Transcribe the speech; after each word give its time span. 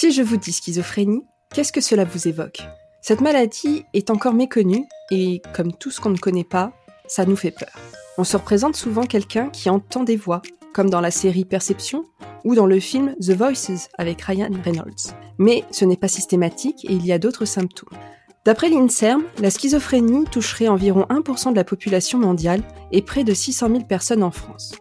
Si 0.00 0.12
je 0.12 0.22
vous 0.22 0.36
dis 0.36 0.52
schizophrénie, 0.52 1.24
qu'est-ce 1.52 1.72
que 1.72 1.80
cela 1.80 2.04
vous 2.04 2.28
évoque? 2.28 2.60
Cette 3.02 3.20
maladie 3.20 3.84
est 3.94 4.10
encore 4.10 4.32
méconnue 4.32 4.86
et, 5.10 5.42
comme 5.56 5.72
tout 5.72 5.90
ce 5.90 6.00
qu'on 6.00 6.10
ne 6.10 6.16
connaît 6.16 6.44
pas, 6.44 6.72
ça 7.08 7.26
nous 7.26 7.34
fait 7.34 7.50
peur. 7.50 7.72
On 8.16 8.22
se 8.22 8.36
représente 8.36 8.76
souvent 8.76 9.06
quelqu'un 9.06 9.50
qui 9.50 9.68
entend 9.68 10.04
des 10.04 10.14
voix, 10.14 10.40
comme 10.72 10.88
dans 10.88 11.00
la 11.00 11.10
série 11.10 11.44
Perception 11.44 12.04
ou 12.44 12.54
dans 12.54 12.66
le 12.66 12.78
film 12.78 13.16
The 13.20 13.32
Voices 13.32 13.88
avec 13.98 14.22
Ryan 14.22 14.52
Reynolds. 14.64 15.16
Mais 15.36 15.64
ce 15.72 15.84
n'est 15.84 15.96
pas 15.96 16.06
systématique 16.06 16.84
et 16.84 16.92
il 16.92 17.04
y 17.04 17.10
a 17.10 17.18
d'autres 17.18 17.44
symptômes. 17.44 17.98
D'après 18.44 18.68
l'INSERM, 18.68 19.24
la 19.40 19.50
schizophrénie 19.50 20.26
toucherait 20.26 20.68
environ 20.68 21.06
1% 21.10 21.50
de 21.50 21.56
la 21.56 21.64
population 21.64 22.20
mondiale 22.20 22.62
et 22.92 23.02
près 23.02 23.24
de 23.24 23.34
600 23.34 23.66
000 23.66 23.80
personnes 23.80 24.22
en 24.22 24.30
France. 24.30 24.76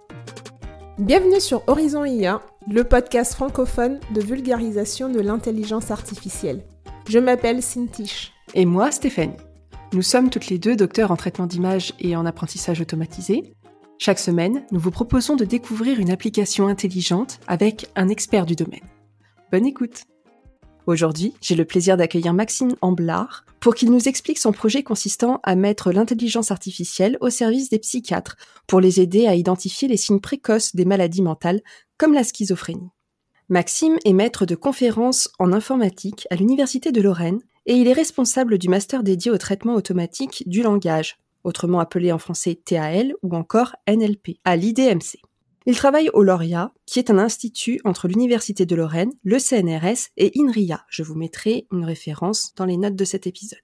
Bienvenue 0.99 1.39
sur 1.39 1.61
Horizon 1.67 2.05
IA, 2.05 2.41
le 2.67 2.83
podcast 2.83 3.35
francophone 3.35 3.99
de 4.15 4.19
vulgarisation 4.19 5.09
de 5.09 5.19
l'intelligence 5.19 5.91
artificielle. 5.91 6.63
Je 7.07 7.19
m'appelle 7.19 7.61
Cintiche. 7.61 8.33
Et 8.55 8.65
moi, 8.65 8.89
Stéphanie. 8.89 9.37
Nous 9.93 10.01
sommes 10.01 10.31
toutes 10.31 10.47
les 10.47 10.57
deux 10.57 10.75
docteurs 10.75 11.11
en 11.11 11.15
traitement 11.15 11.45
d'image 11.45 11.93
et 11.99 12.15
en 12.15 12.25
apprentissage 12.25 12.81
automatisé. 12.81 13.53
Chaque 13.99 14.17
semaine, 14.17 14.63
nous 14.71 14.79
vous 14.79 14.89
proposons 14.89 15.35
de 15.35 15.45
découvrir 15.45 15.99
une 15.99 16.09
application 16.09 16.67
intelligente 16.67 17.41
avec 17.45 17.91
un 17.95 18.09
expert 18.09 18.47
du 18.47 18.55
domaine. 18.55 18.81
Bonne 19.51 19.67
écoute 19.67 20.01
Aujourd'hui, 20.87 21.33
j'ai 21.41 21.55
le 21.55 21.65
plaisir 21.65 21.97
d'accueillir 21.97 22.33
Maxime 22.33 22.73
Amblard 22.79 23.43
pour 23.59 23.75
qu'il 23.75 23.91
nous 23.91 24.07
explique 24.07 24.37
son 24.37 24.53
projet 24.53 24.83
consistant 24.83 25.41
à 25.43 25.57
mettre 25.57 25.91
l'intelligence 25.91 26.49
artificielle 26.49 27.17
au 27.19 27.29
service 27.29 27.69
des 27.69 27.79
psychiatres 27.79 28.37
pour 28.67 28.79
les 28.79 29.01
aider 29.01 29.27
à 29.27 29.35
identifier 29.35 29.89
les 29.89 29.97
signes 29.97 30.21
précoces 30.21 30.75
des 30.77 30.85
maladies 30.85 31.21
mentales 31.21 31.61
comme 31.97 32.13
la 32.13 32.23
schizophrénie. 32.23 32.89
Maxime 33.49 33.97
est 34.05 34.13
maître 34.13 34.45
de 34.45 34.55
conférences 34.55 35.29
en 35.39 35.51
informatique 35.51 36.25
à 36.29 36.35
l'Université 36.35 36.93
de 36.93 37.01
Lorraine 37.01 37.41
et 37.65 37.73
il 37.73 37.89
est 37.89 37.93
responsable 37.93 38.57
du 38.57 38.69
master 38.69 39.03
dédié 39.03 39.29
au 39.29 39.37
traitement 39.37 39.75
automatique 39.75 40.43
du 40.47 40.61
langage, 40.61 41.17
autrement 41.43 41.81
appelé 41.81 42.13
en 42.13 42.17
français 42.17 42.57
TAL 42.63 43.13
ou 43.23 43.35
encore 43.35 43.75
NLP, 43.89 44.37
à 44.45 44.55
l'IDMC. 44.55 45.19
Il 45.69 45.75
travaille 45.75 46.09
au 46.13 46.23
Lauria, 46.23 46.71
qui 46.85 46.97
est 46.97 47.09
un 47.09 47.17
institut 47.17 47.81
entre 47.83 48.07
l'Université 48.07 48.65
de 48.65 48.73
Lorraine, 48.73 49.11
le 49.25 49.37
CNRS 49.37 50.11
et 50.15 50.31
INRIA. 50.39 50.85
Je 50.87 51.03
vous 51.03 51.13
mettrai 51.13 51.67
une 51.73 51.83
référence 51.83 52.55
dans 52.55 52.63
les 52.63 52.77
notes 52.77 52.95
de 52.95 53.03
cet 53.03 53.27
épisode. 53.27 53.59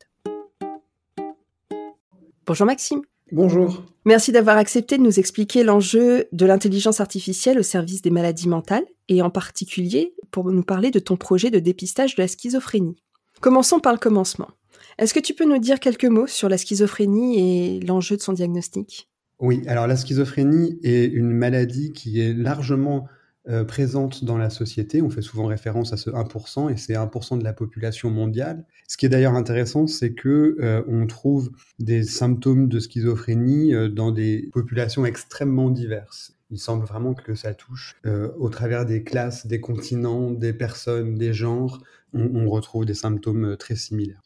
Bonjour 2.46 2.68
Maxime. 2.68 3.04
Bonjour. 3.32 3.84
Merci 4.04 4.34
d'avoir 4.34 4.58
accepté 4.58 4.98
de 4.98 5.02
nous 5.02 5.18
expliquer 5.18 5.64
l'enjeu 5.64 6.26
de 6.34 6.46
l'intelligence 6.46 7.00
artificielle 7.00 7.58
au 7.58 7.64
service 7.64 8.02
des 8.02 8.12
maladies 8.12 8.50
mentales 8.50 8.86
et 9.08 9.22
en 9.22 9.30
particulier 9.30 10.14
pour 10.30 10.52
nous 10.52 10.64
parler 10.64 10.92
de 10.92 11.00
ton 11.00 11.16
projet 11.16 11.52
de 11.52 11.60
dépistage 11.60 12.16
de 12.16 12.22
la 12.22 12.28
schizophrénie. 12.28 12.98
Commençons 13.40 13.80
par 13.80 13.94
le 13.94 14.00
commencement. 14.00 14.50
Est-ce 14.98 15.14
que 15.14 15.22
tu 15.22 15.34
peux 15.34 15.46
nous 15.46 15.58
dire 15.58 15.80
quelques 15.80 16.04
mots 16.04 16.28
sur 16.28 16.50
la 16.50 16.58
schizophrénie 16.58 17.40
et 17.40 17.80
l'enjeu 17.80 18.18
de 18.18 18.22
son 18.22 18.34
diagnostic? 18.34 19.08
Oui, 19.44 19.62
alors 19.68 19.88
la 19.88 19.98
schizophrénie 19.98 20.80
est 20.84 21.04
une 21.04 21.32
maladie 21.32 21.92
qui 21.92 22.22
est 22.22 22.34
largement 22.34 23.10
euh, 23.50 23.66
présente 23.66 24.24
dans 24.24 24.38
la 24.38 24.50
société. 24.50 25.02
On 25.02 25.10
fait 25.10 25.22
souvent 25.22 25.48
référence 25.48 25.92
à 25.92 25.98
ce 25.98 26.10
1%, 26.10 26.72
et 26.72 26.78
c'est 26.78 26.94
1% 26.94 27.40
de 27.40 27.44
la 27.44 27.52
population 27.52 28.10
mondiale. 28.10 28.66
Ce 28.88 28.96
qui 28.96 29.06
est 29.06 29.10
d'ailleurs 29.10 29.34
intéressant, 29.34 29.86
c'est 29.86 30.14
que 30.14 30.56
euh, 30.62 30.82
on 30.88 31.08
trouve 31.08 31.52
des 31.78 32.04
symptômes 32.04 32.70
de 32.70 32.80
schizophrénie 32.80 33.76
euh, 33.76 33.90
dans 33.90 34.14
des 34.14 34.50
populations 34.54 35.06
extrêmement 35.06 35.70
diverses. 35.70 36.38
Il 36.50 36.58
semble 36.58 36.86
vraiment 36.86 37.14
que 37.14 37.36
ça 37.36 37.54
touche 37.54 37.96
au 38.38 38.48
travers 38.50 38.86
des 38.86 39.04
classes, 39.04 39.48
des 39.48 39.60
continents, 39.60 40.30
des 40.30 40.54
personnes, 40.54 41.16
des 41.16 41.34
genres. 41.34 41.82
on 42.14 42.48
retrouve 42.48 42.86
des 42.86 42.94
symptômes 42.94 43.58
très 43.58 43.76
similaires. 43.76 44.22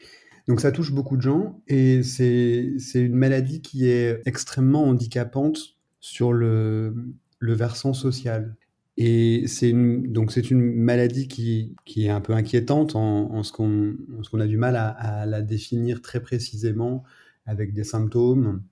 Donc 0.47 0.61
ça 0.61 0.71
touche 0.71 0.93
beaucoup 0.93 1.17
de 1.17 1.21
gens 1.21 1.61
et 1.67 2.03
c'est 2.03 2.77
une 2.95 3.15
maladie 3.15 3.61
qui 3.61 3.87
est 3.87 4.21
extrêmement 4.25 4.85
handicapante 4.85 5.75
sur 5.99 6.31
le, 6.31 6.93
versant 7.41 7.93
social. 7.93 8.55
Et 8.99 9.43
c'est 9.47 9.69
une, 9.69 10.11
une 10.49 10.73
maladie 10.75 11.27
qui, 11.27 11.75
qui, 11.85 12.05
est 12.05 12.09
un 12.09 12.21
peu 12.21 12.33
inquiétante 12.33 12.95
en, 12.95 13.31
en 13.31 13.43
ce 13.43 13.51
qu'on 13.51 14.39
a 14.39 14.47
du 14.47 14.57
mal 14.57 14.75
à, 14.75 15.25
la 15.25 15.41
définir 15.41 16.01
très 16.01 16.21
précisément 16.21 17.03
avec 17.45 17.73
des 17.73 17.83
symptômes 17.83 18.63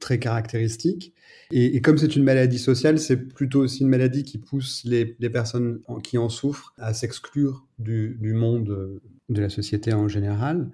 très 0.00 0.18
caractéristiques. 0.18 1.12
Et, 1.50 1.80
comme 1.82 1.98
c'est 1.98 2.16
une 2.16 2.24
maladie 2.24 2.58
sociale, 2.58 2.98
c'est 2.98 3.16
plutôt 3.16 3.60
aussi 3.60 3.82
une 3.82 3.88
maladie 3.88 4.24
qui 4.24 4.38
pousse 4.38 4.82
les, 4.84 5.14
les 5.18 5.30
personnes 5.30 5.80
qui 6.02 6.16
en 6.16 6.28
souffrent 6.28 6.72
à 6.78 6.94
s'exclure 6.94 7.66
du, 7.78 8.16
du 8.20 8.32
monde 8.32 9.00
de 9.28 9.40
la 9.40 9.50
société 9.50 9.92
en 9.92 10.08
général 10.08 10.70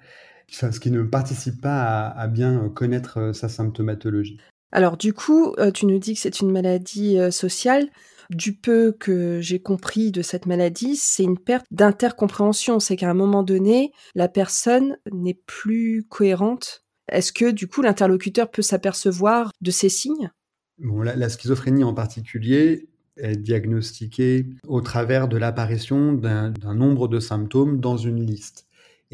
ce 0.49 0.81
qui 0.81 0.91
ne 0.91 1.03
participe 1.03 1.61
pas 1.61 2.09
à, 2.09 2.27
bien 2.27 2.69
connaître 2.69 3.19
euh, 3.19 3.33
sa 3.33 3.49
symptomatologie. 3.49 4.39
Alors 4.73 4.97
du 4.97 5.13
coup, 5.13 5.55
euh, 5.59 5.71
tu 5.71 5.87
nous 5.87 5.99
dis 5.99 6.15
que 6.15 6.21
c'est 6.21 6.41
une 6.41 6.51
maladie 6.51 7.19
euh, 7.19 7.31
sociale. 7.31 7.89
Du 8.31 8.55
peu 8.55 8.93
que 8.99 9.41
j'ai 9.41 9.61
compris 9.61 10.11
de 10.11 10.23
cette 10.23 10.47
maladie, 10.47 10.97
c'est 10.97 11.23
une 11.23 11.39
perte 11.39 11.67
d'intercompréhension. 11.71 12.81
C'est 12.81 12.97
qu'à 12.97 13.11
un 13.11 13.15
moment 13.15 13.43
donné, 13.43 13.93
la 14.15 14.29
personne 14.29 14.97
n'est 15.13 15.39
plus 15.47 16.05
cohérente. 16.09 16.85
Est-ce 17.09 17.33
que 17.33 17.51
du 17.51 17.69
coup 17.69 17.83
l'interlocuteur 17.83 18.51
peut 18.51 18.63
s'apercevoir 18.63 19.53
de 19.61 19.71
ces 19.71 19.91
signes? 19.91 20.31
Bon, 20.79 21.03
la, 21.03 21.29
schizophrénie 21.29 21.85
en 21.85 21.95
particulier 21.95 22.89
est 23.17 23.37
diagnostiquée 23.37 24.47
au 24.67 24.81
travers 24.81 25.29
de 25.29 25.37
l'apparition 25.37 26.15
d'un 26.15 26.53
nombre 26.75 27.07
de 27.07 27.21
symptômes 27.21 27.79
dans 27.79 27.97
une 27.97 28.25
liste 28.25 28.64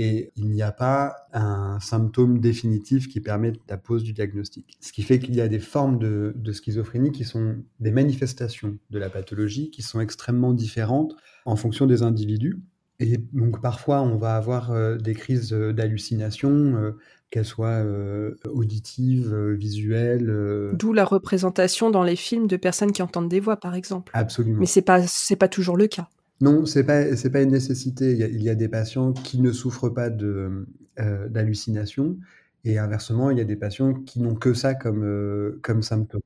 et 0.01 0.33
il 0.37 0.49
n'y 0.49 0.63
a 0.63 0.73
pas 0.73 1.27
un 1.35 1.79
symptôme 1.79 2.39
définitif 2.39 3.07
qui 3.07 3.21
permet 3.21 3.53
la 3.69 3.77
pose 3.77 4.03
du 4.03 4.15
diagnostic. 4.15 4.79
Ce 4.81 4.93
qui 4.93 5.03
fait 5.03 5.19
qu'il 5.19 5.37
y 5.37 5.43
a 5.43 5.49
des 5.49 5.59
formes 5.59 5.99
de, 5.99 6.53
schizophrénie 6.53 7.13
qui 7.13 7.25
sont 7.25 7.57
des 7.81 7.91
manifestations 7.91 8.79
de 8.89 8.99
la 8.99 9.11
pathologie 9.11 9.71
qui 9.71 9.83
sont 9.83 10.01
extrêmement 10.01 10.55
différentes 10.55 11.15
en 11.45 11.55
fonction 11.55 11.85
des 11.85 12.03
individus. 12.03 12.63
Et 12.99 13.19
donc 13.35 13.61
parfois 13.61 14.01
on 14.01 14.17
va 14.17 14.37
avoir 14.37 14.71
euh, 14.71 14.97
des 14.97 15.13
crises 15.13 15.53
d'hallucination, 15.53 16.51
euh, 16.51 16.93
qu'elles 17.29 17.45
soient 17.45 17.85
euh, 17.85 18.37
auditives, 18.51 19.37
visuelles. 19.51 20.35
D'où 20.73 20.95
la 20.95 21.05
représentation 21.05 21.91
dans 21.91 22.05
les 22.05 22.17
films 22.17 22.47
de 22.47 22.57
personnes 22.57 22.93
qui 22.93 23.03
entendent 23.03 23.29
des 23.29 23.41
voix, 23.41 23.59
par 23.59 23.75
exemple. 23.75 24.11
Absolument. 24.15 24.61
Mais 24.61 24.67
c'est 24.67 24.83
pas 24.83 25.03
c'est 25.07 25.37
pas 25.37 25.49
toujours 25.49 25.77
le 25.77 25.89
cas. 25.89 26.09
Non, 26.41 26.65
c'est 26.65 26.85
pas 26.85 27.05
pas 27.33 27.43
une 27.43 27.51
nécessité. 27.51 28.13
Il 28.13 28.43
y, 28.43 28.49
a, 28.49 28.55
des 28.55 28.69
patients 28.69 29.13
qui 29.13 29.41
ne 29.41 29.53
souffrent 29.53 29.91
pas 29.91 30.09
de 30.09 30.67
euh, 30.99 31.29
d'hallucinations 31.29 32.19
et 32.65 32.79
inversement, 32.79 33.31
il 33.31 33.39
y 33.39 33.41
a 33.41 33.45
des 33.45 33.57
patients 33.57 33.95
qui 33.95 34.21
n'ont 34.21 34.35
que 34.35 34.55
ça 34.55 34.75
comme 34.75 35.05
euh, 35.05 35.61
comme 35.63 35.83
symptôme. 35.83 36.23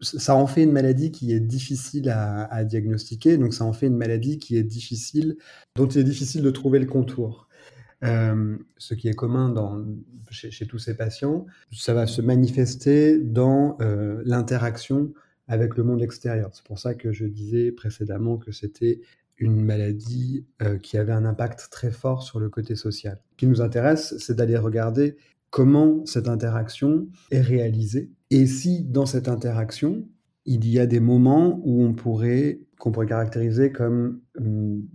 Ça 0.00 0.36
en 0.36 0.46
fait 0.46 0.62
une 0.62 0.72
maladie 0.72 1.10
qui 1.10 1.32
est 1.32 1.40
difficile 1.40 2.10
à, 2.10 2.64
diagnostiquer, 2.64 3.38
donc 3.38 3.54
ça 3.54 3.64
en 3.64 3.72
fait 3.72 3.86
une 3.86 3.96
maladie 3.96 4.38
qui 4.38 4.56
est 4.56 4.62
difficile, 4.62 5.36
dont 5.76 5.86
il 5.86 5.98
est 6.00 6.04
difficile 6.04 6.42
de 6.42 6.50
trouver 6.50 6.78
le 6.78 6.86
contour. 6.86 7.48
Euh, 8.02 8.56
ce 8.78 8.94
qui 8.94 9.08
est 9.08 9.14
commun 9.14 9.54
chez, 10.30 10.66
tous 10.66 10.78
ces 10.78 10.96
patients, 10.96 11.46
ça 11.72 11.94
va 11.94 12.06
se 12.06 12.20
manifester 12.20 13.18
dans 13.18 13.78
l'interaction 14.24 15.12
avec 15.48 15.76
le 15.76 15.84
monde 15.84 16.02
extérieur. 16.02 16.50
C'est 16.52 16.64
pour 16.64 16.78
ça 16.78 16.94
que 16.94 17.12
je 17.12 17.26
disais 17.26 17.72
précédemment 17.72 18.38
que 18.38 18.52
c'était 18.52 19.00
une 19.40 19.60
maladie 19.60 20.46
euh, 20.62 20.78
qui 20.78 20.96
avait 20.96 21.12
un 21.12 21.24
impact 21.24 21.68
très 21.70 21.90
fort 21.90 22.22
sur 22.22 22.38
le 22.38 22.48
côté 22.48 22.76
social. 22.76 23.20
Ce 23.32 23.36
qui 23.36 23.46
nous 23.46 23.60
intéresse, 23.60 24.14
c'est 24.18 24.36
d'aller 24.36 24.56
regarder 24.56 25.16
comment 25.50 26.06
cette 26.06 26.28
interaction 26.28 27.08
est 27.32 27.40
réalisée 27.40 28.12
et 28.30 28.46
si 28.46 28.84
dans 28.84 29.06
cette 29.06 29.28
interaction, 29.28 30.06
il 30.46 30.68
y 30.68 30.78
a 30.78 30.86
des 30.86 31.00
moments 31.00 31.60
où 31.64 31.82
on 31.82 31.92
pourrait, 31.94 32.60
qu'on 32.78 32.92
pourrait 32.92 33.06
caractériser 33.06 33.72
comme 33.72 34.20
hum, 34.38 34.86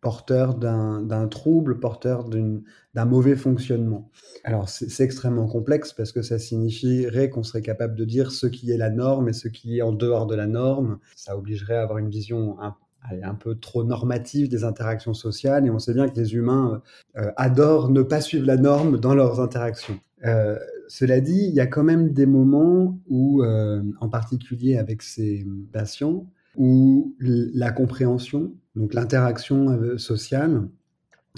porteur 0.00 0.54
d'un 0.54 1.28
trouble, 1.28 1.80
porteur 1.80 2.24
d'un 2.28 3.04
mauvais 3.04 3.36
fonctionnement. 3.36 4.10
Alors 4.44 4.68
c'est 4.68 5.04
extrêmement 5.04 5.48
complexe 5.48 5.92
parce 5.92 6.12
que 6.12 6.22
ça 6.22 6.38
signifierait 6.38 7.30
qu'on 7.30 7.42
serait 7.42 7.62
capable 7.62 7.94
de 7.96 8.04
dire 8.04 8.30
ce 8.30 8.46
qui 8.46 8.70
est 8.70 8.76
la 8.76 8.90
norme 8.90 9.28
et 9.28 9.32
ce 9.32 9.48
qui 9.48 9.78
est 9.78 9.82
en 9.82 9.92
dehors 9.92 10.26
de 10.26 10.36
la 10.36 10.46
norme. 10.46 10.98
Ça 11.16 11.36
obligerait 11.36 11.76
à 11.76 11.82
avoir 11.82 11.98
une 11.98 12.10
vision 12.10 12.58
un, 12.60 12.76
un 13.22 13.34
peu 13.34 13.54
trop 13.54 13.84
normative 13.84 14.48
des 14.48 14.64
interactions 14.64 15.14
sociales 15.14 15.66
et 15.66 15.70
on 15.70 15.78
sait 15.78 15.94
bien 15.94 16.08
que 16.08 16.18
les 16.18 16.34
humains 16.34 16.82
euh, 17.16 17.30
adorent 17.36 17.90
ne 17.90 18.02
pas 18.02 18.20
suivre 18.20 18.46
la 18.46 18.56
norme 18.56 18.98
dans 18.98 19.14
leurs 19.14 19.40
interactions. 19.40 19.98
Euh, 20.24 20.58
cela 20.88 21.20
dit, 21.20 21.46
il 21.48 21.54
y 21.54 21.60
a 21.60 21.66
quand 21.66 21.84
même 21.84 22.12
des 22.12 22.26
moments 22.26 22.98
où, 23.08 23.42
euh, 23.42 23.82
en 24.00 24.08
particulier 24.08 24.78
avec 24.78 25.02
ces 25.02 25.46
patients, 25.72 26.26
où 26.56 27.14
la 27.20 27.70
compréhension, 27.70 28.52
donc 28.74 28.94
l'interaction 28.94 29.96
sociale, 29.96 30.68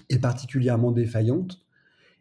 est 0.08 0.18
particulièrement 0.18 0.92
défaillante. 0.92 1.66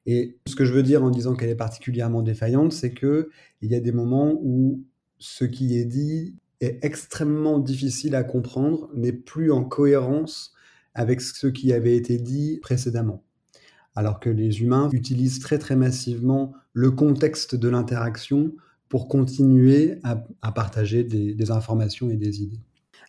Et 0.06 0.38
ce 0.48 0.56
que 0.56 0.66
je 0.66 0.74
veux 0.74 0.84
dire 0.84 1.04
en 1.04 1.10
disant 1.10 1.36
qu'elle 1.36 1.50
est 1.50 1.56
particulièrement 1.56 2.22
défaillante, 2.22 2.74
c'est 2.74 2.94
que 2.94 3.30
il 3.62 3.72
y 3.72 3.76
a 3.76 3.80
des 3.80 3.92
moments 3.92 4.34
où 4.42 4.84
ce 5.18 5.46
qui 5.46 5.78
est 5.78 5.86
dit 5.86 6.36
est 6.62 6.80
extrêmement 6.84 7.60
difficile 7.60 8.16
à 8.16 8.24
comprendre, 8.24 8.90
n'est 8.94 9.14
plus 9.14 9.52
en 9.52 9.64
cohérence 9.64 10.54
avec 10.94 11.22
ce 11.22 11.48
qui 11.48 11.72
avait 11.74 11.96
été 11.96 12.18
dit 12.18 12.60
précédemment. 12.62 13.24
Alors 13.96 14.20
que 14.20 14.30
les 14.30 14.62
humains 14.62 14.90
utilisent 14.92 15.40
très 15.40 15.58
très 15.58 15.76
massivement 15.76 16.54
le 16.74 16.92
contexte 16.92 17.56
de 17.56 17.70
l'interaction 17.70 18.54
pour 18.88 19.08
continuer 19.08 20.00
à, 20.04 20.52
partager 20.52 21.04
des 21.04 21.52
informations 21.52 22.10
et 22.10 22.18
des 22.18 22.42
idées. 22.42 22.62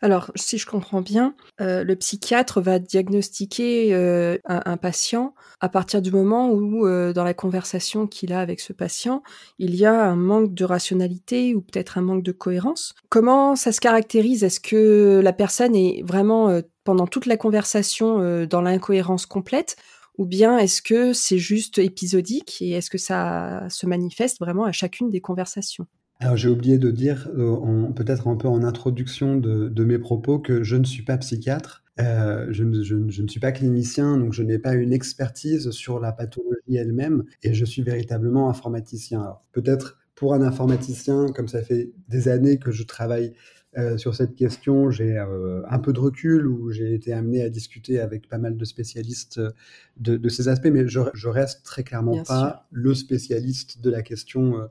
Alors, 0.02 0.30
si 0.34 0.56
je 0.56 0.66
comprends 0.66 1.02
bien, 1.02 1.34
euh, 1.60 1.84
le 1.84 1.94
psychiatre 1.94 2.62
va 2.62 2.78
diagnostiquer 2.78 3.94
euh, 3.94 4.38
un, 4.46 4.78
patient 4.78 5.34
à 5.60 5.68
partir 5.68 6.00
du 6.00 6.10
moment 6.10 6.50
où, 6.50 6.86
euh, 6.86 7.12
dans 7.12 7.24
la 7.24 7.34
conversation 7.34 8.06
qu'il 8.06 8.32
a 8.32 8.40
avec 8.40 8.60
ce 8.60 8.72
patient, 8.72 9.22
il 9.58 9.74
y 9.74 9.84
a 9.84 10.04
un 10.06 10.16
manque 10.16 10.54
de 10.54 10.64
rationalité 10.64 11.54
ou 11.54 11.60
peut-être 11.60 11.98
un 11.98 12.00
manque 12.00 12.22
de 12.22 12.32
cohérence. 12.32 12.94
Comment 13.10 13.56
ça 13.56 13.72
se 13.72 13.80
caractérise? 13.80 14.42
Est-ce 14.42 14.60
que 14.60 15.20
la 15.22 15.34
personne 15.34 15.76
est 15.76 16.02
vraiment, 16.02 16.60
pendant 16.84 17.06
toute 17.06 17.26
la 17.26 17.36
conversation, 17.36 18.46
dans 18.46 18.62
l'incohérence 18.62 19.26
complète? 19.26 19.76
Ou 20.16 20.24
bien 20.24 20.56
est-ce 20.58 20.80
que 20.80 21.12
c'est 21.12 21.38
juste 21.38 21.78
épisodique 21.78 22.58
et 22.62 22.70
est-ce 22.70 22.90
que 22.90 22.98
ça 22.98 23.66
se 23.68 23.86
manifeste 23.86 24.38
vraiment 24.38 24.64
à 24.64 24.72
chacune 24.72 25.10
des 25.10 25.20
conversations? 25.20 25.86
Alors 26.20 26.36
j'ai 26.36 26.50
oublié 26.50 26.78
de 26.78 26.90
dire, 26.90 27.28
euh, 27.34 27.86
peut-être 27.92 28.28
un 28.28 28.36
peu 28.36 28.46
en 28.46 28.62
introduction 28.62 29.36
de, 29.36 29.84
mes 29.84 29.98
propos, 29.98 30.38
que 30.38 30.62
je 30.62 30.76
ne 30.76 30.84
suis 30.84 31.02
pas 31.02 31.16
psychiatre, 31.16 31.82
euh, 31.98 32.46
je, 32.50 32.62
ne, 32.62 33.28
suis 33.28 33.40
pas 33.40 33.52
clinicien, 33.52 34.18
donc 34.18 34.34
je 34.34 34.42
n'ai 34.42 34.58
pas 34.58 34.74
une 34.74 34.92
expertise 34.92 35.70
sur 35.70 35.98
la 35.98 36.12
pathologie 36.12 36.76
elle-même, 36.76 37.24
et 37.42 37.54
je 37.54 37.64
suis 37.64 37.82
véritablement 37.82 38.50
informaticien. 38.50 39.22
Alors 39.22 39.44
peut-être 39.52 39.98
pour 40.14 40.34
un 40.34 40.42
informaticien, 40.42 41.28
comme 41.34 41.48
ça 41.48 41.62
fait 41.62 41.90
des 42.08 42.28
années 42.28 42.58
que 42.58 42.70
je 42.70 42.82
travaille 42.82 43.32
euh, 43.78 43.96
sur 43.96 44.14
cette 44.14 44.34
question, 44.34 44.90
j'ai 44.90 45.16
un 45.16 45.78
peu 45.78 45.94
de 45.94 46.00
recul, 46.00 46.46
ou 46.46 46.70
j'ai 46.70 46.92
été 46.92 47.14
amené 47.14 47.42
à 47.42 47.48
discuter 47.48 47.98
avec 47.98 48.28
pas 48.28 48.36
mal 48.36 48.58
de 48.58 48.64
spécialistes 48.66 49.40
de, 49.96 50.28
ces 50.28 50.48
aspects, 50.48 50.68
mais 50.70 50.86
je, 50.86 51.00
je 51.14 51.28
reste 51.28 51.64
très 51.64 51.82
clairement 51.82 52.22
pas 52.24 52.66
le 52.72 52.94
spécialiste 52.94 53.80
de 53.80 53.88
la 53.88 54.02
question 54.02 54.68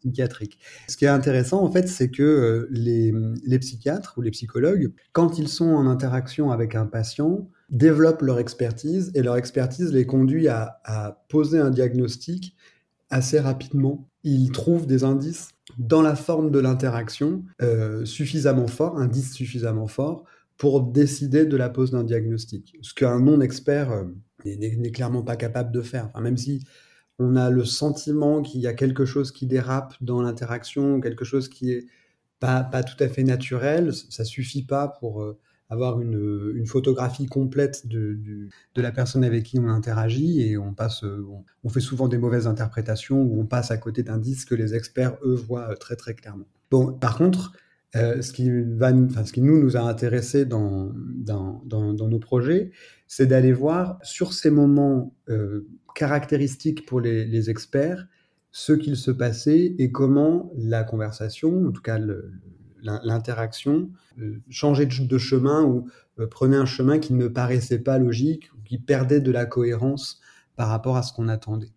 psychiatrique. 0.00 0.58
Ce 0.88 0.96
qui 0.96 1.04
est 1.04 1.08
intéressant, 1.08 1.62
en 1.62 1.70
fait, 1.70 1.88
c'est 1.88 2.10
que 2.10 2.22
euh, 2.22 2.68
les, 2.70 3.58
psychiatres 3.58 4.14
ou 4.16 4.22
les 4.22 4.30
psychologues, 4.30 4.92
quand 5.12 5.38
ils 5.38 5.48
sont 5.48 5.68
en 5.68 5.86
interaction 5.86 6.50
avec 6.50 6.74
un 6.74 6.86
patient, 6.86 7.48
développent 7.70 8.22
leur 8.22 8.38
expertise 8.38 9.10
et 9.14 9.22
leur 9.22 9.36
expertise 9.36 9.92
les 9.92 10.06
conduit 10.06 10.48
à, 10.48 10.80
poser 11.28 11.58
un 11.58 11.70
diagnostic 11.70 12.56
assez 13.10 13.40
rapidement. 13.40 14.08
Ils 14.22 14.50
trouvent 14.52 14.86
des 14.86 15.04
indices 15.04 15.50
dans 15.78 16.02
la 16.02 16.14
forme 16.14 16.50
de 16.50 16.58
l'interaction 16.58 17.44
euh, 17.62 18.04
suffisamment 18.04 18.66
forts, 18.66 18.98
indices 18.98 19.32
suffisamment 19.32 19.86
forts, 19.86 20.24
pour 20.56 20.82
décider 20.82 21.46
de 21.46 21.56
la 21.56 21.68
pose 21.68 21.90
d'un 21.90 22.04
diagnostic. 22.04 22.76
Ce 22.80 22.94
qu'un 22.94 23.18
non-expert 23.18 24.04
n'est 24.44 24.90
clairement 24.92 25.22
pas 25.22 25.36
capable 25.36 25.72
de 25.72 25.82
faire. 25.82 26.10
Même 26.20 26.36
si 26.36 26.62
on 27.18 27.36
a 27.36 27.50
le 27.50 27.64
sentiment 27.64 28.42
qu'il 28.42 28.60
y 28.60 28.66
a 28.66 28.74
quelque 28.74 29.04
chose 29.04 29.32
qui 29.32 29.46
dérape 29.46 29.94
dans 30.00 30.20
l'interaction, 30.20 31.00
quelque 31.00 31.24
chose 31.24 31.48
qui 31.48 31.70
est 31.70 31.86
pas, 32.40 32.64
pas 32.64 32.82
tout 32.82 33.02
à 33.02 33.08
fait 33.08 33.22
naturel. 33.22 33.92
Ça 34.10 34.24
suffit 34.24 34.64
pas 34.64 34.88
pour 34.88 35.22
euh, 35.22 35.38
avoir 35.70 36.00
une, 36.00 36.66
photographie 36.66 37.26
complète 37.26 37.86
de, 37.86 38.18
de, 38.74 38.82
la 38.82 38.92
personne 38.92 39.24
avec 39.24 39.44
qui 39.44 39.58
on 39.58 39.68
interagit 39.68 40.42
et 40.42 40.58
on 40.58 40.72
passe, 40.72 41.04
euh, 41.04 41.26
on, 41.62 41.68
fait 41.68 41.80
souvent 41.80 42.08
des 42.08 42.18
mauvaises 42.18 42.46
interprétations 42.46 43.22
ou 43.22 43.40
on 43.40 43.46
passe 43.46 43.70
à 43.70 43.76
côté 43.76 44.02
d'indices 44.02 44.44
que 44.44 44.54
les 44.54 44.74
experts 44.74 45.16
eux 45.24 45.34
voient 45.34 45.70
euh, 45.70 45.74
très 45.74 45.96
très 45.96 46.14
clairement. 46.14 46.46
Bon, 46.70 46.92
par 46.92 47.16
contre, 47.16 47.52
ce, 47.94 48.32
qui 48.32 48.50
va, 48.50 48.92
ce 49.24 49.32
qui 49.32 49.40
nous 49.40 49.76
a 49.76 49.80
intéressé 49.80 50.44
dans, 50.44 50.92
nos 51.24 52.18
projets, 52.18 52.72
c'est 53.06 53.26
d'aller 53.26 53.52
voir 53.52 53.98
sur 54.02 54.32
ces 54.32 54.50
moments 54.50 55.14
caractéristiques 55.94 56.84
pour 56.86 57.00
les, 57.00 57.50
experts, 57.50 58.06
ce 58.50 58.72
qu'il 58.72 58.96
se 58.96 59.10
passait 59.10 59.74
et 59.78 59.90
comment 59.90 60.52
la 60.56 60.84
conversation, 60.84 61.66
en 61.66 61.72
tout 61.72 61.82
cas 61.82 61.98
l'interaction, 62.82 63.90
euh, 64.20 64.40
changeait 64.50 64.86
de 64.86 65.18
chemin 65.18 65.64
ou 65.64 65.88
euh, 66.20 66.26
prenait 66.26 66.56
un 66.56 66.66
chemin 66.66 66.98
qui 66.98 67.14
ne 67.14 67.28
paraissait 67.28 67.78
pas 67.78 67.98
logique 67.98 68.50
ou 68.54 68.62
qui 68.62 68.78
perdait 68.78 69.20
de 69.20 69.32
la 69.32 69.46
cohérence 69.46 70.20
par 70.56 70.68
rapport 70.68 70.96
à 70.96 71.02
ce 71.02 71.12
qu'on 71.12 71.28
attendait. 71.28 71.72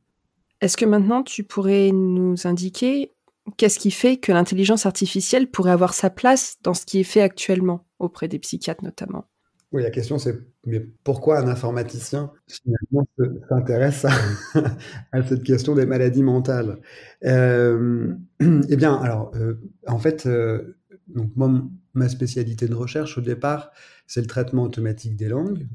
Est-ce 0.62 0.78
que 0.78 0.86
maintenant 0.86 1.24
tu 1.24 1.44
pourrais 1.44 1.92
nous 1.92 2.36
indiquer 2.46 3.14
qu'est-ce 3.56 3.80
qui 3.80 3.92
fait 3.92 4.18
que 4.18 4.32
l'intelligence 4.32 4.86
artificielle 4.86 5.50
pourrait 5.50 5.72
avoir 5.72 5.94
sa 5.94 6.10
place 6.10 6.58
dans 6.64 6.74
ce 6.74 6.86
qui 6.86 7.00
est 7.00 7.04
fait 7.04 7.22
actuellement 7.22 7.86
auprès 8.00 8.28
des 8.28 8.40
psychiatres 8.40 8.84
notamment? 8.84 9.26
Oui, 9.72 9.84
la 9.84 9.90
question 9.90 10.18
c'est 10.18 10.38
mais 10.68 10.82
pourquoi 11.06 11.40
un 11.40 11.48
informaticien 11.48 12.30
finalement 12.46 13.08
s'intéresse 13.48 14.06
à, 15.14 15.24
cette 15.24 15.44
question 15.44 15.76
des 15.76 15.86
maladies 15.86 16.24
mentales? 16.24 16.82
Euh, 17.24 18.14
Eh 18.70 18.76
bien, 18.76 18.96
alors, 18.96 19.32
euh, 19.36 19.56
en 19.88 19.98
fait, 19.98 20.26
euh, 20.26 20.78
donc 21.08 21.32
moi, 21.38 21.50
ma 21.94 22.10
spécialité 22.10 22.68
de 22.68 22.76
recherche 22.76 23.18
au 23.18 23.22
départ, 23.22 23.72
c'est 24.08 24.20
le 24.20 24.28
traitement 24.28 24.64
automatique 24.64 25.16
des 25.16 25.30
langues. 25.30 25.66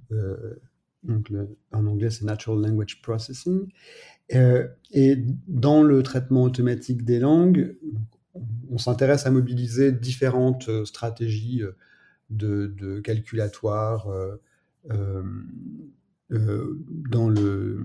donc, 1.03 1.33
en 1.73 1.87
anglais, 1.87 2.11
c'est 2.11 2.25
Natural 2.25 2.61
Language 2.61 3.01
Processing. 3.01 3.67
Et 4.29 5.17
dans 5.47 5.83
le 5.83 6.03
traitement 6.03 6.43
automatique 6.43 7.05
des 7.05 7.19
langues, 7.19 7.77
on 8.71 8.79
s'intéresse 8.79 9.27
à 9.27 9.31
mobiliser 9.31 9.93
différentes 9.93 10.85
stratégies 10.85 11.63
de, 12.33 13.01
calculatoire 13.01 14.09
euh, 14.09 14.41
euh, 14.91 15.23
euh, 16.33 16.79
dans 17.11 17.29
le, 17.29 17.85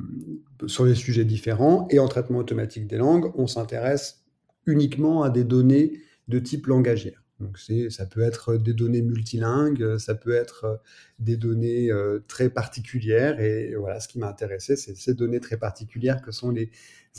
sur 0.67 0.85
les 0.85 0.95
sujets 0.95 1.25
différents. 1.25 1.87
Et 1.89 1.99
en 1.99 2.07
traitement 2.07 2.39
automatique 2.39 2.87
des 2.87 2.97
langues, 2.97 3.31
on 3.35 3.47
s'intéresse 3.47 4.25
uniquement 4.65 5.23
à 5.23 5.29
des 5.29 5.43
données 5.43 6.01
de 6.27 6.39
type 6.39 6.67
langagière. 6.67 7.23
Donc 7.39 7.59
ça 7.89 8.05
peut 8.07 8.21
être 8.21 8.57
des 8.57 8.73
données 8.73 9.03
multilingues, 9.03 9.97
ça 9.97 10.15
peut 10.15 10.33
être 10.33 10.81
des 11.19 11.37
données 11.37 11.89
très 12.27 12.49
particulières. 12.49 13.39
Et 13.39 13.75
voilà, 13.75 13.99
ce 13.99 14.07
qui 14.07 14.17
m'a 14.17 14.27
intéressé, 14.27 14.75
c'est 14.75 14.95
ces 14.95 15.13
données 15.13 15.39
très 15.39 15.57
particulières 15.57 16.21
que 16.21 16.31
sont 16.31 16.49
les 16.49 16.71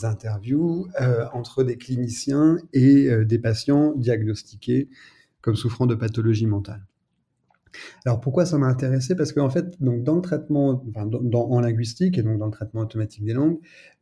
interviews 0.03 0.88
entre 1.32 1.62
des 1.62 1.76
cliniciens 1.76 2.59
et 2.73 3.25
des 3.25 3.38
patients 3.38 3.94
diagnostiqués 3.94 4.88
comme 5.41 5.55
souffrant 5.55 5.87
de 5.87 5.94
pathologie 5.94 6.47
mentale. 6.47 6.85
Alors 8.05 8.19
pourquoi 8.19 8.44
ça 8.44 8.59
m'a 8.59 8.67
intéressé? 8.67 9.15
Parce 9.15 9.32
qu'en 9.32 9.50
fait, 9.50 9.81
donc 9.81 10.03
dans 10.03 10.17
le 10.17 10.22
traitement, 10.22 10.84
en 10.96 11.60
linguistique 11.60 12.19
et 12.19 12.22
donc 12.22 12.39
dans 12.39 12.46
le 12.46 12.53
traitement 12.53 12.81
automatique 12.81 13.25
des 13.25 13.34
langues, 13.34 13.58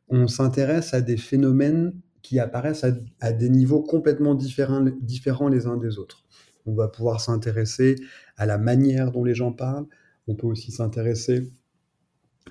on 0.09 0.29
s'intéresse 0.29 0.95
à 0.95 1.03
des 1.03 1.17
phénomènes 1.19 1.93
qui 2.27 2.41
apparaissent 2.41 2.85
à, 3.21 3.33
des 3.33 3.49
niveaux 3.49 3.83
complètement 3.83 4.35
différents, 4.35 4.85
différents 5.01 5.49
les 5.49 5.69
uns 5.69 5.77
des 5.77 5.97
autres. 5.97 6.25
On 6.67 6.75
va 6.75 6.89
pouvoir 6.89 7.21
s'intéresser 7.21 7.95
à 8.37 8.47
la 8.47 8.59
manière 8.59 9.13
dont 9.13 9.23
les 9.23 9.35
gens 9.35 9.53
parlent. 9.53 9.87
On 10.27 10.35
peut 10.35 10.49
aussi 10.49 10.73
s'intéresser 10.73 11.53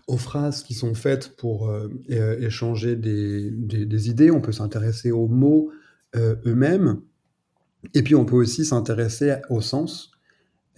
aux 0.08 0.16
phrases 0.16 0.64
qui 0.64 0.76
sont 0.76 0.94
faites 0.94 1.36
pour 1.36 1.70
euh, 1.70 1.90
échanger 2.40 2.96
des, 2.96 4.10
idées. 4.10 4.32
On 4.32 4.40
peut 4.40 4.54
s'intéresser 4.54 5.12
aux 5.12 5.28
mots 5.28 5.72
euh, 6.16 6.38
eux-mêmes. 6.46 7.02
Et 7.94 8.02
puis 8.02 8.16
on 8.16 8.24
peut 8.24 8.38
aussi 8.38 8.64
s'intéresser 8.64 9.36
au 9.50 9.60
sens 9.60 10.12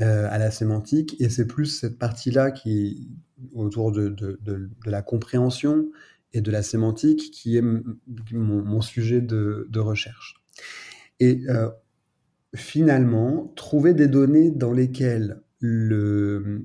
euh, 0.02 0.28
à 0.32 0.40
la 0.40 0.50
sémantique, 0.50 1.16
et 1.20 1.30
c'est 1.30 1.46
plus 1.46 1.68
cette 1.68 2.00
partie-là 2.00 2.52
qui, 2.52 3.10
autour 3.54 3.92
de, 3.92 4.16
la 4.86 5.04
compréhension 5.04 5.86
et 6.34 6.42
de 6.42 6.52
la 6.52 6.62
sémantique, 6.62 7.32
qui 7.32 7.58
est 7.58 7.64
mon, 8.32 8.82
sujet 8.82 9.22
de, 9.22 9.80
recherche. 9.80 10.36
Et 11.20 11.42
euh, 11.50 11.70
finalement, 12.56 13.54
trouver 13.56 13.94
des 13.94 14.08
données 14.08 14.52
dans 14.52 14.74
lesquelles 14.74 15.42
le, 15.60 16.62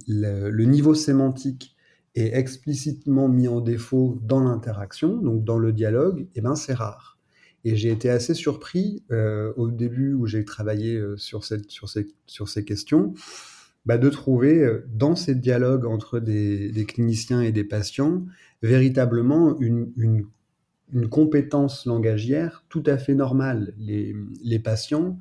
niveau 0.67 0.95
sémantique 0.95 1.77
est 2.15 2.37
explicitement 2.37 3.29
mis 3.29 3.49
en 3.49 3.61
défaut 3.61 4.19
dans 4.23 4.45
l'interaction, 4.45 5.17
donc 5.17 5.45
dans 5.45 5.59
le 5.59 5.73
dialogue, 5.73 6.29
eh 6.35 6.41
ben 6.41 6.55
c'est 6.55 6.75
rare. 6.75 7.19
Et 7.65 7.77
j'ai 7.77 7.91
été 7.91 8.11
assez 8.11 8.35
surpris 8.35 9.05
euh, 9.13 9.53
au 9.57 9.71
début 9.71 10.13
où 10.13 10.27
j'ai 10.27 10.45
travaillé 10.45 10.97
euh, 10.97 11.17
sur 11.17 11.45
ces 11.45 12.65
questions, 12.65 13.15
bah, 13.85 13.99
de 13.99 14.09
trouver 14.09 14.61
euh, 14.61 14.87
dans 14.93 15.17
ces 15.17 15.35
dialogues 15.35 15.87
entre 15.87 16.21
des, 16.21 16.85
cliniciens 16.87 17.41
et 17.41 17.53
des 17.53 17.65
patients 17.65 18.25
véritablement 18.63 19.59
une, 19.59 19.93
une, 19.97 20.29
compétence 21.09 21.87
langagière 21.87 22.65
tout 22.69 22.83
à 22.87 22.99
fait 22.99 23.15
normale. 23.15 23.73
Les, 23.79 24.15
les 24.45 24.59
patients 24.59 25.19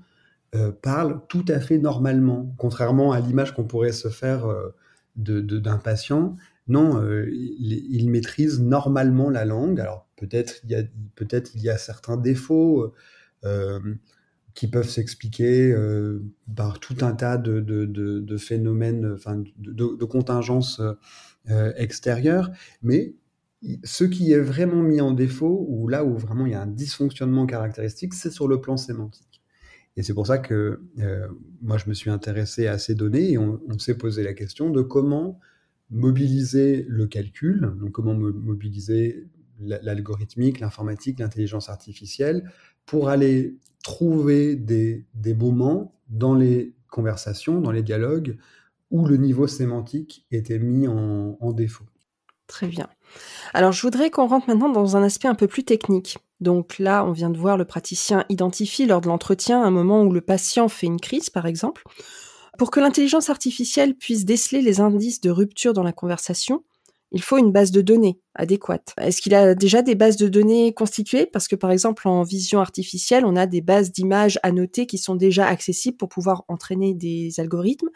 euh, 0.53 0.71
parlent 0.71 1.21
tout 1.29 1.45
à 1.47 1.61
fait 1.61 1.77
normalement, 1.77 2.53
contrairement 2.57 3.13
à 3.13 3.21
l'image 3.21 3.55
qu'on 3.55 3.63
pourrait 3.63 3.93
se 3.93 4.09
faire 4.09 4.45
euh, 4.45 4.75
d'un 5.15 5.41
de, 5.41 5.77
patient. 5.81 6.35
Non, 6.67 7.01
ils 7.03 7.87
il 7.89 8.09
maîtrisent 8.09 8.61
normalement 8.61 9.29
la 9.29 9.45
langue. 9.45 9.79
Alors 9.79 10.07
peut-être 10.17 10.61
il 10.67 10.89
peut-être 11.15 11.55
il 11.55 11.61
y 11.61 11.69
a 11.69 11.77
certains 11.77 12.17
défauts. 12.17 12.93
Euh, 14.51 14.53
qui 14.53 14.67
peuvent 14.67 14.89
s'expliquer 14.89 15.75
par 16.55 16.79
tout 16.79 16.97
un 17.01 17.13
tas 17.13 17.37
de, 17.37 18.37
phénomènes, 18.37 19.13
enfin, 19.13 19.43
de, 19.57 20.05
contingences 20.05 20.81
extérieures, 21.75 22.51
mais 22.81 23.15
ce 23.83 24.03
qui 24.03 24.31
est 24.31 24.39
vraiment 24.39 24.81
mis 24.81 25.01
en 25.01 25.11
défaut, 25.11 25.65
ou 25.69 25.87
là 25.87 26.03
où 26.03 26.17
vraiment 26.17 26.45
il 26.45 26.51
y 26.51 26.55
a 26.55 26.61
un 26.61 26.67
dysfonctionnement 26.67 27.45
caractéristique, 27.45 28.13
c'est 28.13 28.31
sur 28.31 28.47
le 28.47 28.59
plan 28.59 28.77
sémantique. 28.77 29.41
Et 29.97 30.03
c'est 30.03 30.13
pour 30.13 30.27
ça 30.27 30.37
que 30.37 30.81
moi, 31.61 31.77
je 31.77 31.89
me 31.89 31.93
suis 31.93 32.09
intéressé 32.09 32.67
à 32.67 32.77
ces 32.77 32.95
données 32.95 33.31
et 33.31 33.37
on 33.37 33.79
s'est 33.79 33.97
posé 33.97 34.23
la 34.23 34.33
question 34.33 34.69
de 34.69 34.81
comment 34.81 35.39
mobiliser 35.89 36.85
le 36.87 37.07
calcul, 37.07 37.73
donc 37.79 37.91
comment 37.91 38.13
mobiliser 38.13 39.27
l'algorithmique, 39.59 40.59
l'informatique, 40.59 41.19
l'intelligence 41.19 41.69
artificielle, 41.69 42.49
pour 42.85 43.09
aller 43.09 43.55
trouver 43.83 44.55
des, 44.55 45.05
moments 45.33 45.95
dans 46.09 46.35
les 46.35 46.73
conversations, 46.89 47.61
dans 47.61 47.71
les 47.71 47.83
dialogues, 47.83 48.37
où 48.89 49.05
le 49.05 49.17
niveau 49.17 49.47
sémantique 49.47 50.25
était 50.31 50.59
mis 50.59 50.87
en, 50.87 51.37
en 51.39 51.51
défaut. 51.53 51.85
Très 52.47 52.67
bien. 52.67 52.89
Alors 53.53 53.71
je 53.71 53.81
voudrais 53.81 54.09
qu'on 54.09 54.27
rentre 54.27 54.49
maintenant 54.49 54.69
dans 54.69 54.97
un 54.97 55.03
aspect 55.03 55.29
un 55.29 55.35
peu 55.35 55.47
plus 55.47 55.63
technique. 55.63 56.17
Donc 56.41 56.79
là, 56.79 57.05
on 57.05 57.11
vient 57.11 57.29
de 57.29 57.37
voir 57.37 57.55
le 57.55 57.65
praticien 57.65 58.25
identifier 58.27 58.87
lors 58.87 58.99
de 58.99 59.07
l'entretien 59.07 59.63
un 59.63 59.71
moment 59.71 60.03
où 60.03 60.11
le 60.11 60.21
patient 60.21 60.67
fait 60.67 60.87
une 60.87 60.99
crise, 60.99 61.29
par 61.29 61.45
exemple. 61.45 61.83
Pour 62.57 62.71
que 62.71 62.79
l'intelligence 62.79 63.29
artificielle 63.29 63.95
puisse 63.95 64.25
déceler 64.25 64.61
les 64.61 64.81
indices 64.81 65.21
de 65.21 65.29
rupture 65.29 65.73
dans 65.73 65.83
la 65.83 65.93
conversation, 65.93 66.63
il 67.11 67.21
faut 67.21 67.37
une 67.37 67.51
base 67.51 67.71
de 67.71 67.81
données 67.81 68.19
adéquate. 68.35 68.93
Est-ce 68.97 69.21
qu'il 69.21 69.35
a 69.35 69.53
déjà 69.53 69.81
des 69.81 69.95
bases 69.95 70.15
de 70.15 70.29
données 70.29 70.73
constituées? 70.73 71.25
Parce 71.25 71.47
que 71.47 71.57
par 71.57 71.71
exemple 71.71 72.07
en 72.07 72.23
vision 72.23 72.59
artificielle, 72.59 73.25
on 73.25 73.35
a 73.35 73.47
des 73.47 73.61
bases 73.61 73.91
d'images 73.91 74.39
annotées 74.43 74.85
qui 74.85 74.97
sont 74.97 75.15
déjà 75.15 75.45
accessibles 75.45 75.97
pour 75.97 76.07
pouvoir 76.07 76.45
entraîner 76.47 76.93
des 76.93 77.33
algorithmes. 77.37 77.89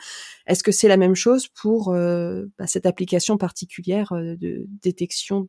Est-ce 0.47 0.63
que 0.63 0.73
c'est 0.73 0.89
la 0.89 0.97
même 0.97 1.15
chose 1.15 1.47
pour 1.47 1.93
euh, 1.93 2.45
bah, 2.59 2.67
cette 2.67 2.85
application 2.85 3.37
particulière 3.37 4.11
euh, 4.11 4.35
de 4.35 4.67
détection 4.83 5.47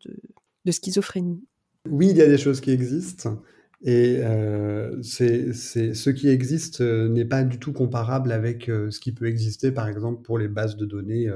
de, 0.65 0.71
schizophrénie? 0.71 1.43
Oui, 1.89 2.09
il 2.11 2.17
y 2.17 2.23
a 2.23 2.29
des 2.29 2.39
choses 2.39 2.61
qui 2.61 2.71
existent. 2.71 3.41
Et 3.83 4.19
euh, 4.21 5.03
ce 5.03 6.11
qui 6.11 6.29
existe 6.29 6.81
n'est 6.81 7.25
pas 7.25 7.43
du 7.43 7.59
tout 7.59 7.73
comparable 7.73 8.33
avec 8.33 8.65
ce 8.67 8.99
qui 8.99 9.13
peut 9.13 9.27
exister, 9.27 9.71
par 9.71 9.87
exemple, 9.87 10.23
pour 10.23 10.39
les 10.39 10.49
bases 10.49 10.77
de 10.77 10.87
données 10.87 11.29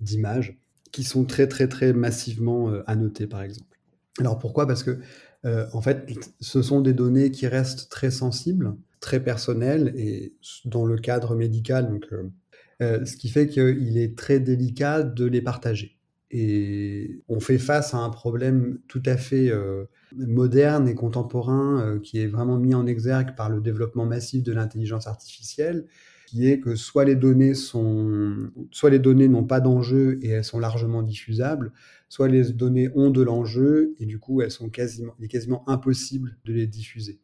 d'images 0.00 0.58
qui 0.92 1.04
sont 1.04 1.24
très 1.24 1.46
très 1.46 1.68
très 1.68 1.92
massivement 1.92 2.70
euh, 2.70 2.82
annotées 2.86 3.26
par 3.26 3.42
exemple. 3.42 3.78
Alors 4.18 4.38
pourquoi? 4.38 4.66
Parce 4.66 4.82
que 4.82 4.98
euh, 5.44 5.66
en 5.72 5.80
fait, 5.80 6.06
ce 6.40 6.62
sont 6.62 6.80
des 6.80 6.92
données 6.92 7.30
qui 7.30 7.46
restent 7.46 7.88
très 7.90 8.10
sensibles, 8.10 8.74
très 9.00 9.20
personnelles 9.20 9.92
et 9.96 10.34
dans 10.64 10.84
le 10.84 10.96
cadre 10.96 11.36
médical, 11.36 11.88
donc 11.88 12.06
euh, 12.82 13.04
ce 13.04 13.16
qui 13.16 13.28
fait 13.28 13.46
qu'il 13.46 13.98
est 13.98 14.18
très 14.18 14.40
délicat 14.40 15.02
de 15.02 15.24
les 15.24 15.40
partager. 15.40 15.96
Et 16.30 17.22
on 17.28 17.40
fait 17.40 17.58
face 17.58 17.94
à 17.94 17.98
un 17.98 18.10
problème 18.10 18.80
tout 18.88 19.02
à 19.06 19.16
fait 19.16 19.50
moderne 20.14 20.86
et 20.86 20.94
contemporain 20.94 21.98
qui 22.02 22.20
est 22.20 22.26
vraiment 22.26 22.58
mis 22.58 22.74
en 22.74 22.86
exergue 22.86 23.34
par 23.34 23.48
le 23.48 23.62
développement 23.62 24.04
massif 24.04 24.42
de 24.42 24.52
l'intelligence 24.52 25.06
artificielle 25.06 25.86
qui 26.28 26.46
est 26.46 26.60
que 26.60 26.74
soit 26.74 27.06
les 27.06 27.16
données 27.16 27.54
sont, 27.54 28.50
soit 28.70 28.90
les 28.90 28.98
données 28.98 29.28
n'ont 29.28 29.44
pas 29.44 29.60
d'enjeu 29.60 30.18
et 30.20 30.28
elles 30.28 30.44
sont 30.44 30.58
largement 30.58 31.02
diffusables, 31.02 31.72
soit 32.10 32.28
les 32.28 32.52
données 32.52 32.90
ont 32.94 33.10
de 33.10 33.22
l'enjeu 33.22 33.94
et 33.98 34.04
du 34.04 34.18
coup 34.18 34.42
elles 34.42 34.50
sont 34.50 34.68
quasiment, 34.68 35.14
il 35.18 35.24
est 35.24 35.28
quasiment 35.28 35.66
impossible 35.68 36.36
de 36.44 36.52
les 36.52 36.66
diffuser. 36.66 37.18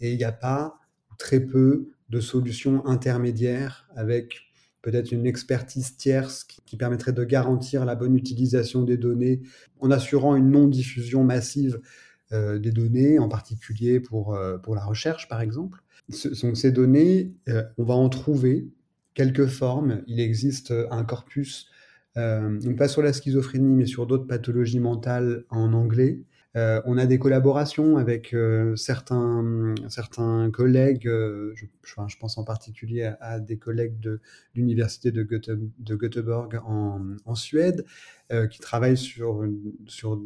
Et 0.00 0.10
il 0.10 0.16
n'y 0.16 0.24
a 0.24 0.32
pas 0.32 0.80
très 1.18 1.38
peu 1.38 1.90
de 2.08 2.18
solutions 2.18 2.84
intermédiaires 2.84 3.88
avec 3.94 4.40
peut-être 4.82 5.12
une 5.12 5.26
expertise 5.26 5.96
tierce 5.96 6.42
qui, 6.42 6.76
permettrait 6.76 7.12
de 7.12 7.22
garantir 7.22 7.84
la 7.84 7.94
bonne 7.94 8.16
utilisation 8.16 8.82
des 8.82 8.96
données 8.96 9.40
en 9.78 9.92
assurant 9.92 10.34
une 10.34 10.50
non-diffusion 10.50 11.22
massive 11.22 11.80
euh, 12.32 12.58
des 12.58 12.72
données, 12.72 13.20
en 13.20 13.28
particulier 13.28 14.00
pour, 14.00 14.34
euh, 14.34 14.58
pour 14.58 14.74
la 14.74 14.84
recherche 14.84 15.28
par 15.28 15.40
exemple 15.42 15.80
ces 16.10 16.72
données, 16.72 17.32
euh, 17.48 17.62
on 17.76 17.84
va 17.84 17.94
en 17.94 18.08
trouver 18.08 18.68
quelques 19.14 19.46
formes. 19.46 20.02
Il 20.06 20.20
existe 20.20 20.70
euh, 20.70 20.86
un 20.90 21.04
corpus, 21.04 21.68
euh, 22.16 22.58
pas 22.76 22.88
sur 22.88 23.02
la 23.02 23.12
schizophrénie, 23.12 23.74
mais 23.74 23.86
sur 23.86 24.06
d'autres 24.06 24.26
pathologies 24.26 24.80
mentales 24.80 25.44
en 25.50 25.72
anglais. 25.72 26.20
On 26.54 26.98
a 26.98 27.06
des 27.06 27.18
collaborations 27.18 27.96
avec 27.98 28.34
certains, 28.74 29.74
certains 29.88 30.50
collègues, 30.50 31.04
je, 31.04 31.66
je, 31.84 32.16
pense 32.18 32.36
en 32.36 32.44
particulier 32.44 33.12
à, 33.20 33.38
des 33.38 33.58
collègues 33.58 34.00
de 34.00 34.20
l'université 34.54 35.12
de, 35.12 35.22
Göteborg 35.22 36.60
en, 36.64 37.34
Suède, 37.34 37.84
qui 38.50 38.58
travaillent 38.58 38.96
sur, 38.96 39.44
sur 39.86 40.20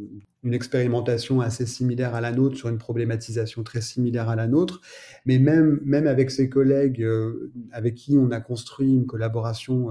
une 0.45 0.55
expérimentation 0.55 1.41
assez 1.41 1.67
similaire 1.67 2.14
à 2.14 2.21
la 2.21 2.33
nôtre, 2.33 2.57
sur 2.57 2.69
une 2.69 2.79
problématisation 2.79 3.62
très 3.62 3.81
similaire 3.81 4.29
à 4.29 4.37
la 4.37 4.49
nôtre. 4.49 4.81
Mais 5.25 5.38
même, 5.38 5.81
même 5.85 6.07
avec 6.07 6.31
ses 6.31 6.49
collègues 6.49 7.02
euh, 7.02 7.52
avec 7.71 7.95
qui 7.95 8.17
on 8.19 8.31
a 8.31 8.41
construit 8.41 8.93
une 8.93 9.07
collaboration 9.07 9.91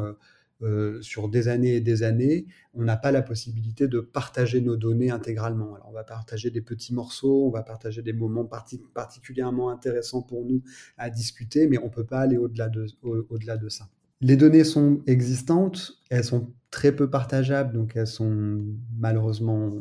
euh, 0.63 1.01
sur 1.01 1.27
des 1.27 1.47
années 1.47 1.75
et 1.75 1.81
des 1.81 2.03
années, 2.03 2.45
on 2.73 2.83
n'a 2.83 2.95
pas 2.95 3.11
la 3.11 3.21
possibilité 3.21 3.87
de 3.87 3.99
partager 3.99 4.61
nos 4.61 4.75
données 4.75 5.09
intégralement. 5.09 5.73
Alors 5.75 5.87
on 5.89 5.93
va 5.93 6.03
partager 6.03 6.51
des 6.51 6.61
petits 6.61 6.93
morceaux, 6.93 7.47
on 7.47 7.49
va 7.49 7.63
partager 7.63 8.01
des 8.01 8.13
moments 8.13 8.47
particulièrement 8.93 9.69
intéressants 9.69 10.21
pour 10.21 10.45
nous 10.45 10.61
à 10.97 11.09
discuter, 11.09 11.67
mais 11.67 11.79
on 11.79 11.85
ne 11.85 11.89
peut 11.89 12.05
pas 12.05 12.19
aller 12.19 12.37
au-delà 12.37 12.69
de, 12.69 13.69
ça. 13.69 13.89
Les 14.21 14.37
données 14.37 14.63
sont 14.63 15.01
existantes, 15.07 15.99
elles 16.09 16.23
sont 16.23 16.53
très 16.69 16.95
peu 16.95 17.09
partageables, 17.09 17.73
donc 17.73 17.95
elles 17.95 18.05
sont 18.05 18.63
malheureusement 18.97 19.71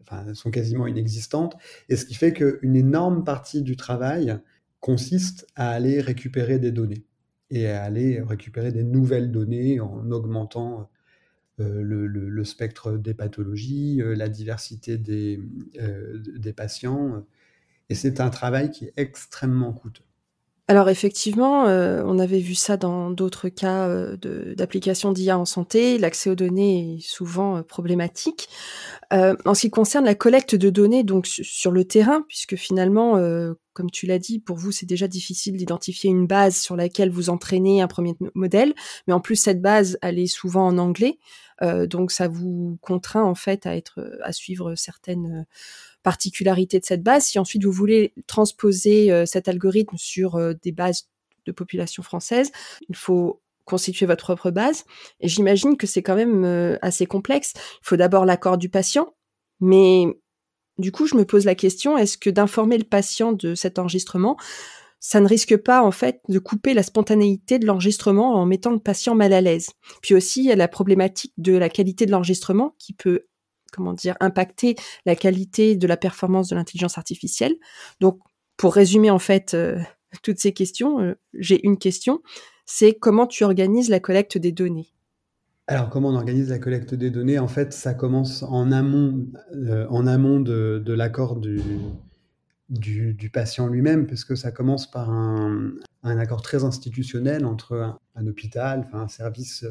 enfin, 0.00 0.32
sont 0.32 0.50
quasiment 0.50 0.86
inexistantes, 0.86 1.56
et 1.90 1.96
ce 1.96 2.06
qui 2.06 2.14
fait 2.14 2.32
qu'une 2.32 2.74
énorme 2.74 3.22
partie 3.22 3.60
du 3.60 3.76
travail 3.76 4.38
consiste 4.80 5.46
à 5.56 5.70
aller 5.70 6.00
récupérer 6.00 6.58
des 6.58 6.72
données 6.72 7.04
et 7.50 7.68
à 7.68 7.82
aller 7.84 8.20
récupérer 8.20 8.72
des 8.72 8.84
nouvelles 8.84 9.30
données 9.30 9.80
en 9.80 10.10
augmentant 10.10 10.90
euh, 11.60 11.82
le, 11.82 12.44
spectre 12.44 12.92
des 12.98 13.14
pathologies, 13.14 14.02
euh, 14.02 14.14
la 14.14 14.28
diversité 14.28 15.00
euh, 15.80 16.18
des 16.36 16.52
patients. 16.52 17.24
Et 17.88 17.94
c'est 17.94 18.20
un 18.20 18.30
travail 18.30 18.70
qui 18.70 18.86
est 18.86 18.92
extrêmement 18.96 19.72
coûteux. 19.72 20.04
Alors 20.68 20.88
effectivement, 20.88 21.68
euh, 21.68 22.02
on 22.04 22.18
avait 22.18 22.40
vu 22.40 22.56
ça 22.56 22.76
dans 22.76 23.12
d'autres 23.12 23.48
cas 23.48 23.86
euh, 23.86 24.16
d'application 24.56 25.12
d'IA 25.12 25.38
en 25.38 25.44
santé. 25.44 25.96
L'accès 25.96 26.28
aux 26.28 26.34
données 26.34 26.96
est 26.96 27.06
souvent 27.06 27.58
euh, 27.58 27.62
problématique. 27.62 28.48
en 29.12 29.54
ce 29.54 29.60
qui 29.60 29.70
concerne 29.70 30.04
la 30.04 30.16
collecte 30.16 30.56
de 30.56 30.68
données, 30.68 31.04
donc 31.04 31.28
sur 31.28 31.70
le 31.70 31.84
terrain, 31.84 32.24
puisque 32.26 32.56
finalement, 32.56 33.12
comme 33.72 33.90
tu 33.90 34.06
l'as 34.06 34.18
dit, 34.18 34.40
pour 34.40 34.56
vous 34.56 34.72
c'est 34.72 34.86
déjà 34.86 35.06
difficile 35.06 35.56
d'identifier 35.56 36.10
une 36.10 36.26
base 36.26 36.56
sur 36.56 36.74
laquelle 36.74 37.10
vous 37.10 37.30
entraînez 37.30 37.80
un 37.80 37.86
premier 37.86 38.16
modèle, 38.34 38.74
mais 39.06 39.14
en 39.14 39.20
plus 39.20 39.36
cette 39.36 39.62
base 39.62 39.96
elle 40.02 40.18
est 40.18 40.26
souvent 40.26 40.66
en 40.66 40.78
anglais, 40.78 41.18
donc 41.62 42.10
ça 42.10 42.26
vous 42.26 42.78
contraint 42.80 43.22
en 43.22 43.36
fait 43.36 43.64
à 43.66 43.76
être 43.76 44.18
à 44.24 44.32
suivre 44.32 44.74
certaines 44.74 45.46
particularité 46.06 46.78
de 46.78 46.84
cette 46.84 47.02
base. 47.02 47.24
Si 47.24 47.36
ensuite 47.40 47.64
vous 47.64 47.72
voulez 47.72 48.14
transposer 48.28 49.10
euh, 49.10 49.26
cet 49.26 49.48
algorithme 49.48 49.96
sur 49.98 50.36
euh, 50.36 50.52
des 50.62 50.70
bases 50.70 51.08
de 51.46 51.50
population 51.50 52.04
française, 52.04 52.52
il 52.88 52.94
faut 52.94 53.42
constituer 53.64 54.06
votre 54.06 54.26
propre 54.26 54.52
base. 54.52 54.84
Et 55.18 55.26
j'imagine 55.26 55.76
que 55.76 55.88
c'est 55.88 56.04
quand 56.04 56.14
même 56.14 56.44
euh, 56.44 56.78
assez 56.80 57.06
complexe. 57.06 57.54
Il 57.56 57.88
faut 57.88 57.96
d'abord 57.96 58.24
l'accord 58.24 58.56
du 58.56 58.68
patient, 58.68 59.16
mais 59.58 60.04
du 60.78 60.92
coup, 60.92 61.08
je 61.08 61.16
me 61.16 61.24
pose 61.24 61.44
la 61.44 61.56
question, 61.56 61.98
est-ce 61.98 62.16
que 62.16 62.30
d'informer 62.30 62.78
le 62.78 62.84
patient 62.84 63.32
de 63.32 63.56
cet 63.56 63.80
enregistrement, 63.80 64.36
ça 65.00 65.18
ne 65.18 65.26
risque 65.26 65.56
pas 65.56 65.82
en 65.82 65.90
fait 65.90 66.20
de 66.28 66.38
couper 66.38 66.72
la 66.72 66.84
spontanéité 66.84 67.58
de 67.58 67.66
l'enregistrement 67.66 68.36
en 68.36 68.46
mettant 68.46 68.70
le 68.70 68.78
patient 68.78 69.16
mal 69.16 69.32
à 69.32 69.40
l'aise? 69.40 69.70
Puis 70.02 70.14
aussi, 70.14 70.44
il 70.44 70.46
y 70.46 70.52
a 70.52 70.56
la 70.56 70.68
problématique 70.68 71.32
de 71.36 71.56
la 71.56 71.68
qualité 71.68 72.06
de 72.06 72.12
l'enregistrement 72.12 72.76
qui 72.78 72.92
peut 72.92 73.24
comment 73.72 73.92
dire, 73.92 74.16
impacter 74.20 74.76
la 75.04 75.16
qualité 75.16 75.76
de 75.76 75.86
la 75.86 75.96
performance 75.96 76.48
de 76.48 76.56
l'intelligence 76.56 76.98
artificielle. 76.98 77.56
Donc, 78.00 78.18
pour 78.56 78.74
résumer 78.74 79.10
en 79.10 79.18
fait 79.18 79.54
euh, 79.54 79.78
toutes 80.22 80.38
ces 80.38 80.52
questions, 80.52 81.00
euh, 81.00 81.14
j'ai 81.34 81.64
une 81.66 81.78
question, 81.78 82.22
c'est 82.64 82.94
comment 82.94 83.26
tu 83.26 83.44
organises 83.44 83.88
la 83.88 84.00
collecte 84.00 84.38
des 84.38 84.52
données? 84.52 84.92
Alors, 85.68 85.90
comment 85.90 86.10
on 86.10 86.14
organise 86.14 86.50
la 86.50 86.60
collecte 86.60 86.94
des 86.94 87.10
données? 87.10 87.40
En 87.40 87.48
fait, 87.48 87.72
ça 87.72 87.92
commence 87.92 88.44
en 88.44 88.70
amont, 88.70 89.26
euh, 89.52 89.84
en 89.90 90.06
amont 90.06 90.38
de, 90.38 90.92
l'accord 90.92 91.40
du, 91.40 91.58
patient 93.32 93.66
lui-même, 93.66 94.06
parce 94.06 94.24
que 94.24 94.36
ça 94.36 94.52
commence 94.52 94.88
par 94.88 95.10
un, 95.10 95.74
accord 96.04 96.40
très 96.40 96.62
institutionnel 96.62 97.44
entre 97.44 97.96
un, 98.14 98.26
hôpital, 98.28 98.84
enfin, 98.86 99.00
un 99.00 99.08
service 99.08 99.66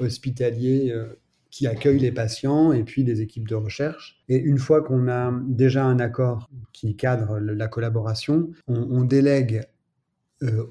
hospitalier 0.00 0.92
qui 1.56 1.66
accueille 1.66 1.98
les 1.98 2.12
patients 2.12 2.70
et 2.72 2.84
puis 2.84 3.02
des 3.02 3.22
équipes 3.22 3.48
de 3.48 3.54
recherche. 3.54 4.22
Et 4.28 4.36
une 4.36 4.58
fois 4.58 4.82
qu'on 4.82 5.08
a 5.08 5.32
déjà 5.46 5.86
un 5.86 5.98
accord 6.00 6.50
qui 6.74 6.96
cadre 6.96 7.38
la 7.38 7.66
collaboration, 7.66 8.50
on, 8.68 9.04
délègue 9.04 9.62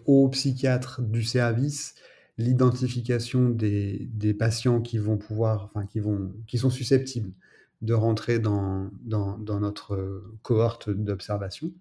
au 0.05 0.29
psychiatre 0.29 1.01
du 1.01 1.23
service 1.23 1.95
l'identification 2.37 3.49
des, 3.49 4.35
patients 4.37 4.79
qui 4.79 4.99
vont 4.99 5.17
pouvoir, 5.17 5.71
enfin, 5.73 5.87
qui, 5.87 5.99
vont, 5.99 6.31
qui 6.45 6.59
sont 6.59 6.69
susceptibles 6.69 7.33
de 7.81 7.95
rentrer 7.95 8.37
dans, 8.37 8.91
dans, 9.01 9.59
notre 9.59 10.23
cohorte 10.43 10.91
d'observation. 10.91 11.71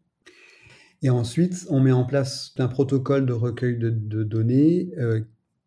Et 1.02 1.10
ensuite, 1.10 1.66
on 1.68 1.80
met 1.80 1.92
en 1.92 2.06
place 2.06 2.54
un 2.56 2.68
protocole 2.68 3.26
de 3.26 3.34
recueil 3.34 3.76
de, 3.76 3.90
données. 4.22 4.92
Euh, 4.96 5.20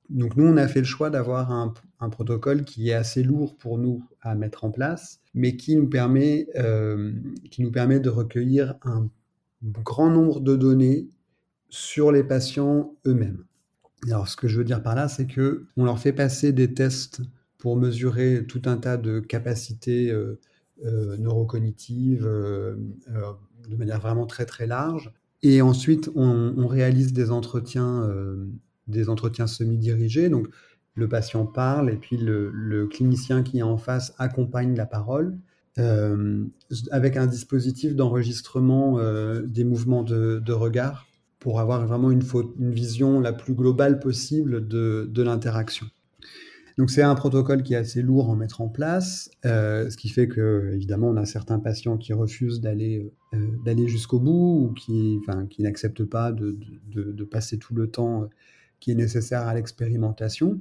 donc 0.10 0.38
nous, 0.38 0.46
on 0.46 0.58
a 0.58 0.68
fait 0.68 0.80
le 0.80 0.86
choix 0.86 1.10
d'avoir 1.10 1.52
un, 1.52 1.74
protocole 2.10 2.64
qui 2.64 2.90
est 2.90 2.94
assez 2.94 3.24
lourd 3.24 3.58
pour 3.58 3.78
nous 3.78 4.04
à 4.22 4.36
mettre 4.36 4.64
en 4.64 4.72
place, 4.72 5.20
mais 5.34 5.58
qui 5.58 5.76
nous 5.76 5.88
permet, 5.88 6.48
euh, 6.56 7.12
qui 7.52 7.64
nous 7.64 7.72
permet 7.72 8.00
de 8.00 8.10
recueillir 8.10 8.76
un 8.84 9.10
grand 9.64 10.10
nombre 10.10 10.40
de 10.40 10.56
données 10.56 11.10
sur 11.70 12.12
les 12.12 12.24
patients 12.24 12.96
eux-mêmes. 13.06 13.44
Alors, 14.06 14.28
ce 14.28 14.38
que 14.38 14.48
je 14.48 14.58
veux 14.58 14.64
dire 14.64 14.84
par 14.84 14.96
là, 14.96 15.08
c'est 15.08 15.26
que 15.26 15.66
on 15.76 15.86
leur 15.86 16.00
fait 16.00 16.14
passer 16.14 16.54
des 16.54 16.74
tests 16.74 17.22
pour 17.58 17.76
mesurer 17.76 18.46
tout 18.48 18.62
un 18.66 18.78
tas 18.78 18.98
de 18.98 19.20
capacités 19.20 20.12
euh, 20.12 20.40
euh, 20.86 21.18
neurocognitives 21.18 22.24
de 22.24 23.76
manière 23.76 24.00
vraiment 24.00 24.28
très 24.28 24.46
très 24.46 24.68
large. 24.68 25.12
Et 25.42 25.62
ensuite, 25.62 26.10
on, 26.16 26.68
réalise 26.68 27.12
des 27.14 27.32
entretiens, 27.32 28.08
des 28.88 29.10
entretiens 29.10 29.48
semi-dirigés. 29.48 30.30
Donc, 30.30 30.48
le 30.96 31.08
patient 31.08 31.46
parle 31.46 31.92
et 31.92 31.96
puis 31.96 32.18
le, 32.18 32.88
clinicien 32.88 33.44
qui 33.44 33.60
est 33.60 33.64
en 33.64 33.78
face 33.78 34.14
accompagne 34.18 34.76
la 34.76 34.86
parole. 34.86 35.38
avec 36.92 37.18
un 37.18 37.28
dispositif 37.28 37.96
d'enregistrement 37.96 39.00
des 39.46 39.64
mouvements 39.64 40.02
de, 40.02 40.52
regard 40.52 41.06
pour 41.40 41.60
avoir 41.60 41.86
vraiment 41.86 42.12
une, 42.12 42.24
vision 42.58 43.20
la 43.20 43.34
plus 43.34 43.54
globale 43.54 44.00
possible 44.00 44.68
de, 44.68 45.22
l'interaction. 45.22 45.86
Donc 46.78 46.92
c'est 46.92 47.02
un 47.02 47.16
protocole 47.16 47.64
qui 47.64 47.74
est 47.74 47.78
assez 47.78 48.04
lourd 48.04 48.30
à 48.30 48.36
mettre 48.36 48.62
en 48.62 48.68
place, 48.68 49.32
euh, 49.46 49.90
ce 49.90 49.98
qui 49.98 50.10
fait 50.10 50.28
que 50.28 50.72
évidemment 50.76 51.08
on 51.08 51.18
a 51.18 51.26
certains 51.26 51.58
patients 51.58 51.98
qui 51.98 52.14
refusent 52.14 52.62
d'aller 52.62 53.12
euh, 53.34 53.48
d'aller 53.66 53.88
jusqu'au 53.88 54.20
bout 54.20 54.68
ou 54.68 54.74
qui, 54.74 55.18
enfin, 55.22 55.48
qui 55.48 55.64
n'acceptent 55.64 56.06
pas 56.06 56.32
de, 56.32 56.56
passer 57.32 57.58
tout 57.58 57.74
le 57.74 57.88
temps 57.90 58.24
euh, 58.24 58.28
qui 58.80 58.92
est 58.92 58.96
nécessaire 58.96 59.48
à 59.48 59.54
l'expérimentation. 59.54 60.60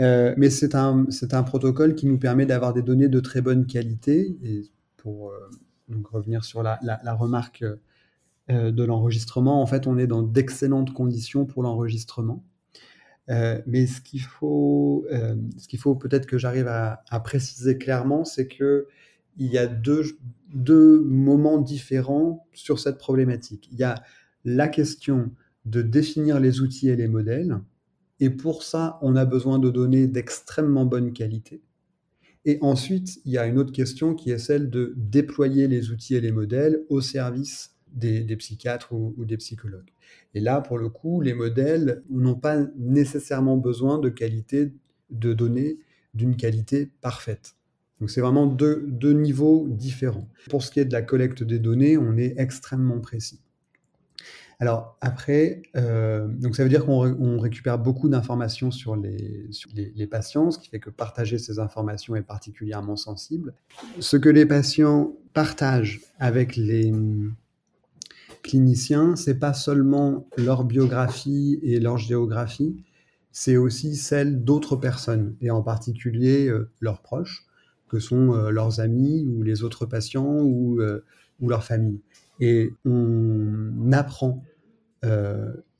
Euh, 0.00 0.34
mais 0.36 0.50
c'est 0.50 0.74
un, 0.74 1.06
un 1.32 1.42
protocole 1.42 1.94
qui 1.94 2.06
nous 2.06 2.18
permet 2.18 2.46
d'avoir 2.46 2.72
des 2.72 2.82
données 2.82 3.08
de 3.08 3.20
très 3.20 3.40
bonne 3.40 3.66
qualité. 3.66 4.36
Et 4.42 4.62
pour 4.96 5.30
euh, 5.30 5.50
donc 5.88 6.06
revenir 6.08 6.44
sur 6.44 6.62
la, 6.62 6.78
la, 6.82 7.14
remarque 7.14 7.64
euh, 8.50 8.70
de 8.70 8.84
l'enregistrement. 8.84 9.62
En 9.62 9.66
fait, 9.66 9.86
on 9.86 9.98
est 9.98 10.06
dans 10.06 10.22
d'excellentes 10.22 10.92
conditions 10.92 11.44
pour 11.44 11.62
l'enregistrement. 11.62 12.44
Mais 13.28 13.86
ce 13.86 14.02
qu'il 14.02 14.20
faut, 14.20 15.06
ce 15.10 15.66
qu'il 15.66 15.78
faut 15.78 15.94
peut-être 15.94 16.26
que 16.26 16.36
j'arrive 16.36 16.68
à, 16.68 17.20
préciser 17.20 17.78
clairement, 17.78 18.22
c'est 18.26 18.46
que 18.46 18.86
il 19.38 19.46
y 19.46 19.56
a 19.56 19.66
deux, 19.66 20.04
deux 20.52 21.00
moments 21.00 21.56
différents 21.56 22.46
sur 22.52 22.78
cette 22.78 22.98
problématique. 22.98 23.66
Il 23.72 23.78
y 23.78 23.82
a 23.82 24.02
la 24.44 24.68
question 24.68 25.30
de 25.64 25.82
définir 25.82 26.40
les 26.40 26.60
outils 26.60 26.88
et 26.88 26.96
les 26.96 27.08
modèles, 27.08 27.60
et 28.20 28.30
pour 28.30 28.62
ça, 28.62 28.98
on 29.02 29.16
a 29.16 29.24
besoin 29.24 29.58
de 29.58 29.70
données 29.70 30.06
d'extrêmement 30.06 30.84
bonne 30.84 31.12
qualité. 31.12 31.62
Et 32.44 32.58
ensuite, 32.60 33.20
il 33.24 33.32
y 33.32 33.38
a 33.38 33.46
une 33.46 33.58
autre 33.58 33.72
question 33.72 34.14
qui 34.14 34.30
est 34.30 34.38
celle 34.38 34.70
de 34.70 34.92
déployer 34.96 35.66
les 35.66 35.90
outils 35.90 36.14
et 36.14 36.20
les 36.20 36.32
modèles 36.32 36.84
au 36.90 37.00
service 37.00 37.74
des, 37.94 38.24
psychiatres 38.36 38.92
ou, 38.92 39.14
des 39.24 39.36
psychologues. 39.36 39.90
Et 40.34 40.40
là, 40.40 40.60
pour 40.60 40.78
le 40.78 40.88
coup, 40.88 41.20
les 41.20 41.32
modèles 41.32 42.02
n'ont 42.10 42.34
pas 42.34 42.66
nécessairement 42.76 43.56
besoin 43.56 43.98
de 43.98 44.08
qualité 44.08 44.72
de 45.10 45.32
données 45.32 45.78
d'une 46.12 46.36
qualité 46.36 46.90
parfaite. 47.00 47.56
Donc 48.00 48.10
c'est 48.10 48.20
vraiment 48.20 48.46
deux, 48.46 48.84
deux, 48.88 49.12
niveaux 49.12 49.66
différents. 49.68 50.28
Pour 50.50 50.62
ce 50.62 50.70
qui 50.70 50.80
est 50.80 50.84
de 50.84 50.92
la 50.92 51.02
collecte 51.02 51.42
des 51.42 51.58
données, 51.58 51.96
on 51.96 52.16
est 52.16 52.34
extrêmement 52.36 53.00
précis. 53.00 53.40
Alors 54.60 54.96
après, 55.00 55.62
euh, 55.76 56.28
donc 56.28 56.56
ça 56.56 56.62
veut 56.62 56.68
dire 56.68 56.84
qu'on 56.84 57.38
récupère 57.38 57.78
beaucoup 57.78 58.08
d'informations 58.08 58.70
sur, 58.70 58.96
les, 58.96 60.06
patients, 60.10 60.50
ce 60.50 60.58
qui 60.58 60.68
fait 60.68 60.80
que 60.80 60.90
partager 60.90 61.38
ces 61.38 61.58
informations 61.58 62.14
est 62.16 62.22
particulièrement 62.22 62.96
sensible. 62.96 63.54
Ce 63.98 64.16
que 64.16 64.28
les 64.28 64.46
patients 64.46 65.12
partagent 65.32 66.00
avec 66.18 66.56
les, 66.56 66.92
cliniciens, 68.42 69.16
c'est 69.16 69.38
pas 69.38 69.54
seulement 69.54 70.28
leur 70.36 70.64
biographie 70.64 71.58
et 71.62 71.80
leur 71.80 71.96
géographie, 71.96 72.76
c'est 73.32 73.56
aussi 73.56 73.96
celle 73.96 74.44
d'autres 74.44 74.76
personnes, 74.76 75.34
et 75.40 75.50
en 75.50 75.62
particulier 75.62 76.46
euh, 76.46 76.70
leurs 76.78 77.00
proches, 77.00 77.46
que 77.88 77.98
sont 77.98 78.34
euh, 78.34 78.50
leurs 78.50 78.80
amis 78.80 79.24
ou 79.26 79.42
les 79.42 79.62
autres 79.62 79.86
patients 79.86 80.40
ou, 80.40 80.80
ou 81.40 81.48
leur 81.48 81.64
famille. 81.64 82.00
Et 82.40 82.72
on 82.84 83.92
apprend 83.92 84.42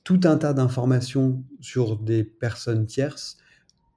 tout 0.05 0.21
un 0.25 0.37
tas 0.37 0.53
d'informations 0.53 1.43
sur 1.61 1.97
des 1.97 2.25
personnes 2.25 2.87
tierces 2.87 3.39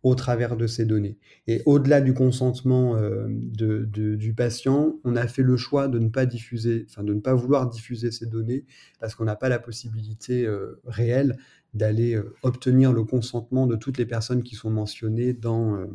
au 0.03 0.15
travers 0.15 0.55
de 0.55 0.67
ces 0.67 0.85
données. 0.85 1.17
Et 1.47 1.61
au-delà 1.65 2.01
du 2.01 2.13
consentement 2.13 2.95
euh, 2.95 3.27
du 3.29 4.33
patient, 4.35 4.95
on 5.03 5.15
a 5.15 5.27
fait 5.27 5.43
le 5.43 5.57
choix 5.57 5.87
de 5.87 5.99
ne 5.99 6.09
pas 6.09 6.25
diffuser, 6.25 6.85
enfin 6.89 7.03
de 7.03 7.13
ne 7.13 7.19
pas 7.19 7.33
vouloir 7.33 7.67
diffuser 7.69 8.11
ces 8.11 8.25
données 8.25 8.65
parce 8.99 9.15
qu'on 9.15 9.25
n'a 9.25 9.35
pas 9.35 9.49
la 9.49 9.59
possibilité 9.59 10.45
euh, 10.45 10.79
réelle 10.85 11.37
d'aller 11.73 12.15
euh, 12.15 12.33
obtenir 12.43 12.93
le 12.93 13.03
consentement 13.03 13.67
de 13.67 13.75
toutes 13.75 13.97
les 13.97 14.05
personnes 14.05 14.43
qui 14.43 14.55
sont 14.55 14.69
mentionnées 14.69 15.33
dans 15.33 15.89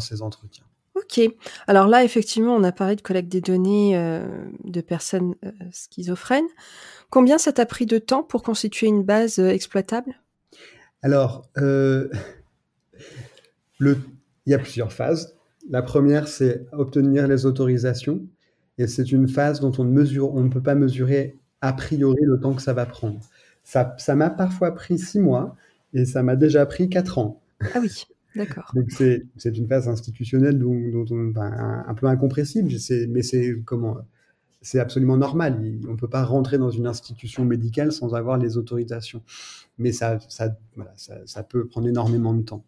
ces 0.00 0.22
entretiens. 0.22 0.64
Ok. 0.98 1.20
Alors 1.66 1.86
là, 1.86 2.04
effectivement, 2.04 2.54
on 2.54 2.64
a 2.64 2.72
parlé 2.72 2.96
de 2.96 3.00
collecte 3.00 3.28
des 3.28 3.40
données 3.40 3.96
de 4.64 4.80
personnes 4.80 5.34
schizophrènes. 5.70 6.48
Combien 7.10 7.38
ça 7.38 7.52
t'a 7.52 7.66
pris 7.66 7.86
de 7.86 7.98
temps 7.98 8.22
pour 8.22 8.42
constituer 8.42 8.88
une 8.88 9.02
base 9.02 9.38
exploitable? 9.38 10.20
Alors, 11.02 11.48
le, 11.54 12.10
il 14.46 14.52
y 14.52 14.54
a 14.54 14.58
plusieurs 14.58 14.92
phases. 14.92 15.36
La 15.70 15.82
première, 15.82 16.28
c'est 16.28 16.66
obtenir 16.72 17.28
les 17.28 17.46
autorisations. 17.46 18.22
Et 18.78 18.86
c'est 18.86 19.12
une 19.12 19.28
phase 19.28 19.60
dont 19.60 19.72
on 19.78 19.84
ne, 19.84 19.90
mesure, 19.90 20.34
on 20.34 20.40
ne 20.40 20.48
peut 20.48 20.62
pas 20.62 20.74
mesurer 20.74 21.36
a 21.60 21.72
priori 21.72 22.22
le 22.22 22.40
temps 22.40 22.54
que 22.54 22.62
ça 22.62 22.72
va 22.72 22.86
prendre. 22.86 23.20
Ça, 23.64 23.94
ça 23.98 24.14
m'a 24.14 24.30
parfois 24.30 24.74
pris 24.74 24.98
six 24.98 25.20
mois 25.20 25.56
et 25.92 26.04
ça 26.04 26.22
m'a 26.22 26.36
déjà 26.36 26.64
pris 26.64 26.88
quatre 26.88 27.18
ans. 27.18 27.42
Ah 27.74 27.80
oui, 27.80 28.06
Donc 28.74 28.90
c'est, 28.90 29.56
une 29.56 29.68
phase 29.68 29.88
institutionnelle 29.88 30.58
dont, 30.58 30.74
dont 30.90 31.04
on, 31.10 31.32
un, 31.36 31.94
peu 31.94 32.06
incompressible, 32.06 32.70
mais 33.08 33.22
c'est 33.22 34.78
absolument 34.78 35.16
normal. 35.16 35.60
On 35.88 35.92
ne 35.92 35.96
peut 35.96 36.08
pas 36.08 36.24
rentrer 36.24 36.58
dans 36.58 36.70
une 36.70 36.86
institution 36.86 37.44
médicale 37.44 37.92
sans 37.92 38.14
avoir 38.14 38.38
les 38.38 38.56
autorisations. 38.56 39.22
Mais 39.78 39.92
ça 39.92 40.18
peut 41.48 41.66
prendre 41.66 41.88
énormément 41.88 42.34
de 42.34 42.42
temps. 42.42 42.64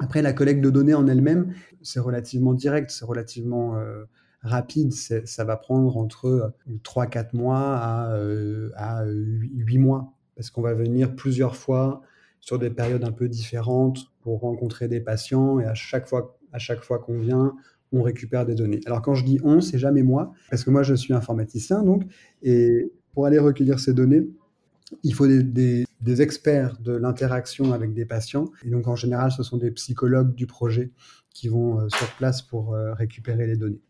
Après, 0.00 0.22
la 0.22 0.32
collecte 0.32 0.60
de 0.60 0.70
données 0.70 0.94
en 0.94 1.06
elle-même, 1.06 1.54
c'est 1.82 2.00
relativement 2.00 2.54
direct, 2.54 2.90
c'est 2.90 3.04
relativement 3.04 3.76
euh, 3.76 4.04
rapide. 4.42 4.92
Ça 4.92 5.44
va 5.44 5.56
prendre 5.56 5.96
entre 5.96 6.52
3-4 6.84 7.18
euh, 7.18 7.22
mois 7.32 7.76
à, 7.76 8.12
euh, 8.12 8.70
à 8.76 9.04
8 9.06 9.78
mois, 9.78 10.12
parce 10.36 10.50
qu'on 10.50 10.62
va 10.62 10.74
venir 10.74 11.16
plusieurs 11.16 11.56
fois 11.56 12.02
sur 12.40 12.58
des 12.58 12.70
périodes 12.70 13.04
un 13.04 13.12
peu 13.12 13.28
différentes 13.28 13.98
rencontrer 14.36 14.88
des 14.88 15.00
patients, 15.00 15.60
et 15.60 15.64
à 15.64 15.74
chaque 15.74 16.08
fois, 16.08 16.38
à 16.52 16.58
chaque 16.58 16.82
fois 16.82 16.98
qu'on 16.98 17.18
vient, 17.18 17.54
on 17.92 18.02
récupère 18.02 18.44
des 18.44 18.54
données. 18.54 18.80
Alors 18.86 19.00
quand 19.00 19.14
je 19.14 19.24
dis 19.24 19.40
on, 19.42 19.60
c'est 19.60 19.78
jamais 19.78 20.02
moi, 20.02 20.32
parce 20.50 20.64
que 20.64 20.70
moi 20.70 20.82
je 20.82 20.94
suis 20.94 21.14
informaticien, 21.14 21.82
donc, 21.82 22.04
et 22.42 22.92
pour 23.12 23.26
aller 23.26 23.38
recueillir 23.38 23.80
ces 23.80 23.94
données, 23.94 24.28
il 25.02 25.14
faut 25.14 25.26
des, 25.26 25.84
experts 26.22 26.78
de 26.80 26.92
l'interaction 26.92 27.72
avec 27.72 27.92
des 27.92 28.04
patients. 28.04 28.50
Et 28.64 28.70
donc, 28.70 28.88
en 28.88 28.96
général, 28.96 29.30
ce 29.30 29.42
sont 29.42 29.58
des 29.58 29.70
psychologues 29.70 30.34
du 30.34 30.46
projet 30.46 30.90
qui 31.34 31.48
vont 31.48 31.80
euh, 31.80 31.88
sur 31.88 32.08
place 32.16 32.42
pour 32.42 32.74
euh, 32.74 32.94
récupérer 32.94 33.46
les 33.46 33.56
données. 33.56 33.80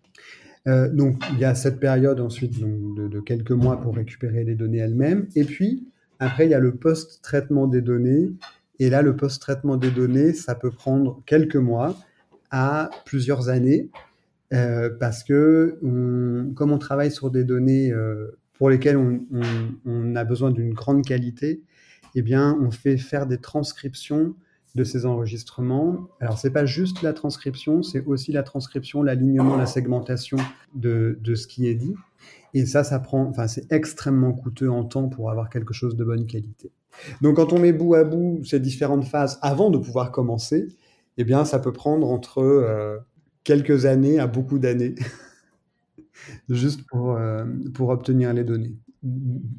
Euh, 0.67 0.89
donc, 0.89 1.23
il 1.33 1.39
y 1.39 1.45
a 1.45 1.55
cette 1.55 1.79
période 1.79 2.21
ensuite 2.21 2.59
de, 2.59 3.21
quelques 3.21 3.53
mois 3.53 3.81
pour 3.81 3.95
récupérer 3.95 4.45
les 4.45 4.55
données 4.55 4.79
elles-mêmes. 4.79 5.29
Et 5.35 5.45
puis, 5.45 5.87
après, 6.19 6.47
il 6.47 6.51
y 6.51 6.55
a 6.55 6.59
le 6.59 6.75
post-traitement 6.75 7.69
des 7.69 7.81
données. 7.81 8.33
Et 8.79 8.91
là, 8.91 9.03
le 9.03 9.17
post-traitement 9.17 9.77
des 9.77 9.91
données, 9.91 10.33
ça 10.33 10.55
peut 10.55 10.71
prendre 10.71 11.23
quelques 11.27 11.57
mois 11.57 11.97
à 12.51 12.91
plusieurs 13.05 13.49
années. 13.49 13.91
parce 14.51 15.25
que 15.25 15.79
comme 16.55 16.73
on 16.73 16.79
travaille 16.79 17.11
sur 17.11 17.31
des 17.31 17.45
données 17.45 17.93
pour 18.55 18.71
lesquels 18.71 18.97
on, 18.97 20.17
a 20.17 20.25
besoin 20.25 20.51
d'une 20.51 20.75
grande 20.75 21.05
qualité, 21.05 21.63
eh 22.15 22.23
bien, 22.23 22.59
on 22.61 22.71
fait 22.71 22.97
faire 22.97 23.27
des 23.27 23.39
transcriptions 23.39 24.35
de 24.75 24.85
ces 24.85 25.07
enregistrements. 25.07 26.09
Alors, 26.21 26.39
c'est 26.39 26.51
pas 26.51 26.67
juste 26.67 27.03
la 27.03 27.13
transcription, 27.13 27.83
c'est 27.83 28.05
aussi 28.05 28.33
la 28.33 28.43
transcription, 28.43 29.03
l'alignement, 29.03 29.57
la 29.57 29.67
segmentation 29.67 30.39
de, 30.75 31.19
de, 31.21 31.35
ce 31.35 31.47
qui 31.47 31.67
est 31.67 31.75
dit. 31.75 31.95
Et 32.55 32.67
ça, 32.67 32.85
ça 32.85 32.99
prend, 32.99 33.25
enfin, 33.25 33.47
c'est 33.47 33.71
extrêmement 33.73 34.33
coûteux 34.33 34.71
en 34.71 34.85
temps 34.85 35.09
pour 35.09 35.31
avoir 35.31 35.51
quelque 35.51 35.73
chose 35.73 35.97
de 35.97 36.05
bonne 36.05 36.27
qualité. 36.27 36.71
Donc 37.23 37.37
quand 37.37 37.53
on 37.53 37.59
met 37.59 37.73
bout 37.73 37.95
à 37.95 38.05
bout 38.05 38.41
ces 38.45 38.61
différentes 38.61 39.05
phases 39.05 39.39
avant 39.43 39.71
de 39.71 39.79
pouvoir 39.79 40.13
commencer, 40.13 40.69
eh 41.17 41.25
bien 41.25 41.45
ça 41.45 41.59
peut 41.59 41.73
prendre 41.73 42.09
entre 42.09 42.41
euh, 42.41 42.97
quelques 43.45 43.87
années 43.87 44.19
à 44.19 44.27
beaucoup 44.27 44.59
d'années 44.59 44.95
juste 46.49 46.83
pour, 46.89 47.13
euh, 47.13 47.45
pour 47.75 47.91
obtenir 47.91 48.33
les 48.33 48.45
données. 48.45 48.77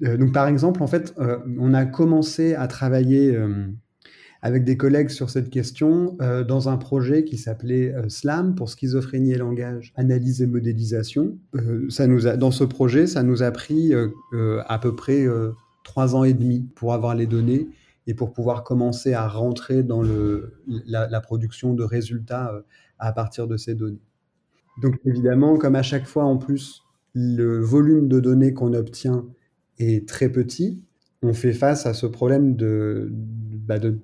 Euh, 0.04 0.18
donc 0.18 0.34
par 0.34 0.48
exemple, 0.48 0.82
en 0.84 0.88
fait, 0.88 1.13
on 1.58 1.74
a 1.74 1.86
commencé 1.86 2.56
à 2.56 2.68
travailler 2.68 3.38
avec 4.42 4.63
des 4.63 4.78
collègues 4.78 5.10
sur 5.10 5.30
cette 5.30 5.50
question 5.50 6.18
dans 6.48 6.70
un 6.70 6.78
projet 6.78 7.26
qui 7.26 7.38
s'appelait 7.38 7.94
SLAM 8.08 8.56
pour 8.56 8.70
schizophrénie 8.70 9.32
et 9.32 9.38
langage, 9.38 9.94
analyse 9.96 10.42
et 10.42 10.48
modélisation. 10.48 11.38
ça 11.89 12.08
nous 12.08 12.28
a, 12.28 12.38
dans 12.38 12.52
ce 12.52 12.63
projet, 12.63 13.08
ça 13.08 13.24
nous 13.24 13.44
a 13.44 13.52
pris 13.52 13.94
à 14.34 14.80
peu 14.80 14.96
près 14.96 15.26
trois 15.89 16.15
ans 16.15 16.23
et 16.23 16.34
demi 16.36 16.69
pour 16.75 16.93
avoir 16.93 17.15
les 17.15 17.25
données 17.25 17.67
et 18.06 18.13
pour 18.13 18.32
pouvoir 18.32 18.63
commencer 18.63 19.13
à 19.13 19.28
rentrer 19.28 19.82
dans 19.82 20.04
le, 20.04 20.54
la, 20.86 21.19
production 21.19 21.73
de 21.73 21.84
résultats 21.84 22.54
euh, 22.54 22.62
à 22.99 23.12
partir 23.12 23.47
de 23.47 23.58
ces 23.58 23.73
données. 23.73 24.04
Donc 24.84 24.99
évidemment, 25.04 25.58
comme 25.58 25.75
à 25.75 25.82
chaque 25.82 26.06
fois 26.06 26.25
en 26.25 26.38
plus, 26.38 26.84
le 27.15 27.60
volume 27.60 28.08
de 28.08 28.19
données 28.19 28.54
qu'on 28.54 28.75
obtient 28.75 29.25
est 29.80 30.08
très 30.08 30.30
petit, 30.30 30.84
on 31.23 31.34
fait 31.34 31.54
face 31.54 31.88
à 31.88 31.95
ce 31.95 32.06
problème 32.06 32.56
de, 32.56 33.10
bah 33.12 33.80
de, 33.80 33.99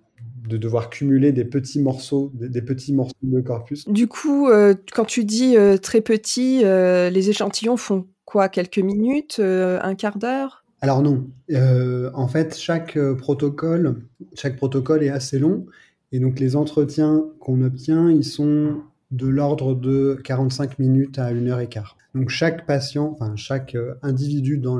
de 0.49 0.57
devoir 0.57 0.89
cumuler 0.89 1.31
des 1.31 1.45
petits 1.45 1.79
morceaux, 1.79 2.31
des, 2.33 2.63
petits 2.63 2.93
morceaux 2.93 3.13
de 3.21 3.41
corpus. 3.41 3.87
Du 3.87 4.07
coup, 4.07 4.49
euh, 4.49 4.73
quand 4.91 5.05
tu 5.05 5.23
dis 5.23 5.55
euh, 5.55 5.77
très 5.77 6.01
petit, 6.01 6.63
les 6.63 7.29
échantillons 7.29 7.77
font 7.77 8.07
quoi? 8.25 8.49
Quelques 8.49 8.79
minutes 8.79 9.39
Un 9.39 9.93
quart 9.93 10.17
d'heure? 10.17 10.64
Alors 10.81 11.01
non. 11.01 11.27
Euh, 11.51 12.11
en 12.13 12.27
fait, 12.27 12.55
chaque 12.55 12.97
euh, 12.97 13.15
protocole, 13.15 14.01
chaque 14.33 14.57
protocole 14.57 15.03
est 15.03 15.09
assez 15.09 15.39
long. 15.39 15.65
Et 16.11 16.19
donc 16.19 16.39
les 16.39 16.55
entretiens 16.55 17.25
qu'on 17.39 17.61
obtient, 17.61 18.09
ils 18.09 18.23
sont 18.23 18.81
de 19.11 19.27
l'ordre 19.27 19.75
de 19.75 20.19
45 20.23 20.79
minutes 20.79 21.19
à 21.19 21.27
1 21.27 21.47
heure 21.47 21.59
et 21.59 21.67
quart. 21.67 21.97
Donc 22.13 22.29
chaque 22.29 22.65
patient, 22.65 23.17
enfin 23.19 23.35
chaque 23.35 23.75
euh, 23.75 23.95
individu 24.01 24.57
dans 24.57 24.79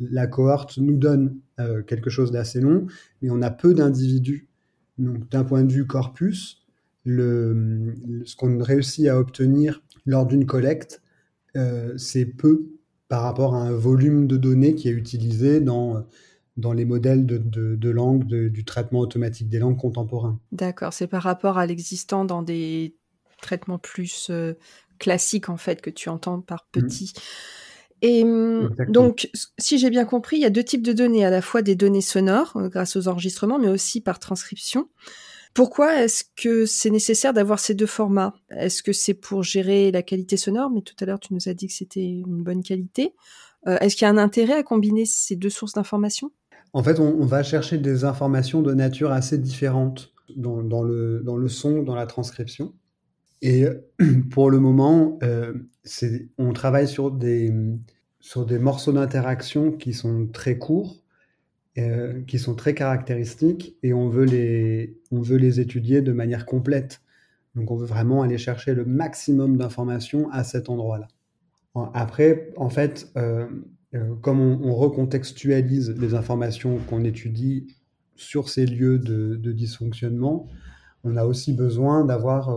la 0.00 0.26
cohorte 0.26 0.78
nous 0.78 0.96
donne 0.96 1.36
quelque 1.86 2.10
chose 2.10 2.32
d'assez 2.32 2.60
long, 2.60 2.86
mais 3.20 3.30
on 3.30 3.40
a 3.40 3.50
peu 3.50 3.72
d'individus. 3.72 4.48
Donc 4.98 5.28
d'un 5.30 5.44
point 5.44 5.62
de 5.62 5.72
vue 5.72 5.86
corpus, 5.86 6.66
ce 7.06 8.36
qu'on 8.36 8.58
réussit 8.58 9.06
à 9.06 9.16
obtenir 9.16 9.80
lors 10.06 10.26
d'une 10.26 10.44
collecte, 10.44 11.02
c'est 11.96 12.24
peu 12.24 12.66
par 13.12 13.24
rapport 13.24 13.54
à 13.54 13.58
un 13.58 13.72
volume 13.72 14.26
de 14.26 14.38
données 14.38 14.74
qui 14.74 14.88
est 14.88 14.92
utilisé 14.92 15.60
dans, 15.60 16.02
dans 16.56 16.72
les 16.72 16.86
modèles 16.86 17.26
de, 17.26 17.36
de, 17.36 17.90
langue 17.90 18.24
du 18.24 18.64
traitement 18.64 19.00
automatique 19.00 19.50
des 19.50 19.58
langues 19.58 19.76
contemporains. 19.76 20.40
D'accord, 20.50 20.94
c'est 20.94 21.08
par 21.08 21.22
rapport 21.22 21.58
à 21.58 21.66
l'existant 21.66 22.24
dans 22.24 22.40
des 22.40 22.96
traitements 23.42 23.76
plus 23.76 24.28
euh, 24.30 24.54
classiques, 24.98 25.50
en 25.50 25.58
fait, 25.58 25.82
que 25.82 25.90
tu 25.90 26.08
entends 26.08 26.40
par 26.40 26.66
mmh. 26.74 26.80
petit. 26.80 27.12
Et 28.00 28.24
mmh, 28.24 28.76
donc, 28.88 29.28
si 29.58 29.76
j'ai 29.76 29.90
bien 29.90 30.06
compris, 30.06 30.36
il 30.36 30.40
y 30.40 30.46
a 30.46 30.50
deux 30.50 30.64
types 30.64 30.82
de 30.82 30.94
données, 30.94 31.26
à 31.26 31.30
la 31.30 31.42
fois 31.42 31.60
des 31.60 31.74
données 31.74 32.00
sonores, 32.00 32.56
euh, 32.56 32.70
grâce 32.70 32.96
aux 32.96 33.08
enregistrements, 33.08 33.58
mais 33.58 33.68
aussi 33.68 34.00
par 34.00 34.20
transcription. 34.20 34.88
Pourquoi 35.54 36.02
est-ce 36.02 36.24
que 36.36 36.64
c'est 36.64 36.90
nécessaire 36.90 37.34
d'avoir 37.34 37.58
ces 37.58 37.74
deux 37.74 37.86
formats? 37.86 38.34
Est-ce 38.50 38.82
que 38.82 38.92
c'est 38.92 39.14
pour 39.14 39.42
gérer 39.42 39.90
la 39.90 40.02
qualité 40.02 40.36
sonore? 40.36 40.70
Mais 40.70 40.80
tout 40.80 40.94
à 41.00 41.04
l'heure, 41.04 41.20
tu 41.20 41.34
nous 41.34 41.48
as 41.48 41.54
dit 41.54 41.66
que 41.66 41.74
c'était 41.74 42.04
une 42.04 42.42
bonne 42.42 42.62
qualité. 42.62 43.14
Euh, 43.66 43.76
est-ce 43.80 43.96
qu'il 43.96 44.06
y 44.06 44.08
a 44.08 44.10
un 44.10 44.18
intérêt 44.18 44.54
à 44.54 44.62
combiner 44.62 45.04
ces 45.04 45.36
deux 45.36 45.50
sources 45.50 45.74
d'informations? 45.74 46.32
En 46.72 46.82
fait, 46.82 46.98
on, 46.98 47.26
va 47.26 47.42
chercher 47.42 47.76
des 47.76 48.04
informations 48.04 48.62
de 48.62 48.72
nature 48.72 49.12
assez 49.12 49.36
différente 49.36 50.14
dans, 50.36 50.82
le, 50.82 51.20
dans 51.22 51.36
le 51.36 51.48
son, 51.48 51.82
dans 51.82 51.94
la 51.94 52.06
transcription. 52.06 52.72
Et 53.42 53.66
pour 54.30 54.50
le 54.50 54.58
moment, 54.58 55.18
euh, 55.22 55.52
on 56.38 56.54
travaille 56.54 56.88
sur 56.88 57.10
des, 57.10 57.52
sur 58.20 58.46
des 58.46 58.58
morceaux 58.58 58.92
d'interaction 58.92 59.70
qui 59.70 59.92
sont 59.92 60.28
très 60.32 60.56
courts 60.56 61.01
euh, 61.78 62.20
qui 62.26 62.38
sont 62.38 62.54
très 62.54 62.74
caractéristiques 62.74 63.76
et 63.82 63.94
on 63.94 64.10
veut, 64.10 64.24
les, 64.24 65.00
on 65.10 65.22
veut 65.22 65.38
les 65.38 65.58
étudier 65.58 66.02
de 66.02 66.12
manière 66.12 66.44
complète. 66.44 67.00
Donc 67.54 67.70
on 67.70 67.76
veut 67.76 67.86
vraiment 67.86 68.20
aller 68.20 68.36
chercher 68.36 68.74
le 68.74 68.84
maximum 68.84 69.56
d'informations 69.56 70.30
à 70.32 70.44
cet 70.44 70.68
endroit-là. 70.68 71.08
Après, 71.94 72.52
en 72.56 72.68
fait, 72.68 73.10
euh, 73.16 73.46
euh, 73.94 74.14
comme 74.20 74.40
on, 74.40 74.74
recontextualise 74.74 75.94
les 75.98 76.12
informations 76.12 76.76
qu'on 76.90 77.04
étudie 77.04 77.74
sur 78.16 78.50
ces 78.50 78.66
lieux 78.66 78.98
de, 78.98 79.52
dysfonctionnement, 79.52 80.48
on 81.04 81.16
a 81.16 81.24
aussi 81.24 81.54
besoin 81.54 82.04
d'avoir 82.04 82.54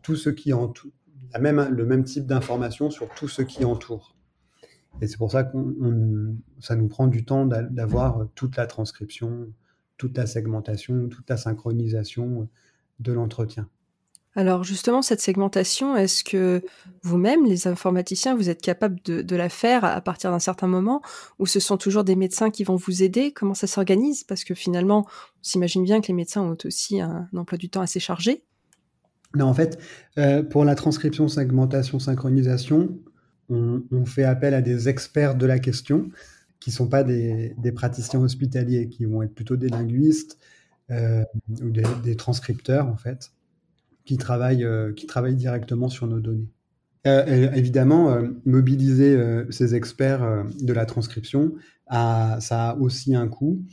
tout 0.00 0.16
ce 0.16 0.30
qui 0.30 0.54
entoure, 0.54 0.90
même, 1.38 1.68
le 1.70 1.84
même 1.84 2.04
type 2.04 2.26
d'informations 2.26 2.90
sur 2.90 3.10
tout 3.10 3.28
ce 3.28 3.42
qui 3.42 3.66
entoure. 3.66 4.16
Et 5.00 5.06
c'est 5.06 5.16
pour 5.16 5.30
ça 5.30 5.44
que 5.44 5.56
ça 6.60 6.76
nous 6.76 6.88
prend 6.88 7.06
du 7.06 7.24
temps 7.24 7.46
d'avoir 7.46 8.26
toute 8.34 8.56
la 8.56 8.66
transcription, 8.66 9.48
toute 9.96 10.16
la 10.16 10.26
segmentation, 10.26 11.08
toute 11.08 11.28
la 11.28 11.36
synchronisation 11.36 12.48
de 13.00 13.12
l'entretien. 13.12 13.68
Alors 14.36 14.62
justement, 14.62 15.02
cette 15.02 15.20
segmentation, 15.20 15.96
est-ce 15.96 16.22
que 16.22 16.62
vous-même, 17.02 17.46
les 17.46 17.66
informaticiens, 17.66 18.36
vous 18.36 18.48
êtes 18.48 18.62
capable 18.62 19.00
de, 19.02 19.36
la 19.36 19.48
faire 19.48 19.84
à 19.84 20.00
partir 20.00 20.30
d'un 20.30 20.38
certain 20.38 20.68
moment 20.68 21.02
ou 21.40 21.46
ce 21.46 21.58
sont 21.58 21.76
toujours 21.76 22.04
des 22.04 22.14
médecins 22.14 22.50
qui 22.50 22.62
vont 22.62 22.76
vous 22.76 23.02
aider? 23.02 23.32
Comment 23.32 23.54
ça 23.54 23.66
s'organise? 23.66 24.22
Parce 24.22 24.44
que 24.44 24.54
finalement, 24.54 25.06
on 25.08 25.42
s'imagine 25.42 25.82
bien 25.82 26.00
que 26.00 26.06
les 26.08 26.14
médecins 26.14 26.42
ont 26.42 26.56
aussi 26.64 27.00
un, 27.00 27.28
emploi 27.36 27.58
du 27.58 27.70
temps 27.70 27.80
assez 27.80 27.98
chargé. 27.98 28.44
Non, 29.34 29.46
en 29.46 29.54
fait, 29.54 29.78
euh, 30.18 30.42
pour 30.42 30.64
la 30.64 30.74
transcription, 30.74 31.26
segmentation, 31.28 31.98
synchronisation, 31.98 32.98
on, 33.50 34.04
fait 34.04 34.24
appel 34.24 34.54
à 34.54 34.62
des 34.62 34.88
experts 34.88 35.34
de 35.34 35.46
la 35.46 35.58
question 35.58 36.10
qui 36.60 36.70
ne 36.70 36.74
sont 36.74 36.88
pas 36.88 37.02
des, 37.02 37.54
praticiens 37.74 38.20
hospitaliers, 38.20 38.88
qui 38.88 39.06
vont 39.06 39.22
être 39.22 39.34
plutôt 39.34 39.56
des 39.56 39.68
linguistes 39.68 40.38
euh, 40.90 41.24
ou 41.62 41.70
des, 41.70 42.16
transcripteurs, 42.16 42.86
en 42.86 42.96
fait, 42.96 43.32
qui 44.04 44.18
travaillent, 44.18 44.64
euh, 44.64 44.92
directement 45.32 45.88
sur 45.88 46.06
nos 46.06 46.20
données. 46.20 46.48
Euh, 47.06 47.50
évidemment, 47.52 48.20
mobiliser 48.44 49.18
ces 49.48 49.74
experts 49.74 50.44
de 50.60 50.72
la 50.72 50.84
transcription, 50.84 51.54
ça 51.88 52.70
a 52.70 52.76
aussi 52.76 53.14
un 53.14 53.26
coût. 53.26 53.64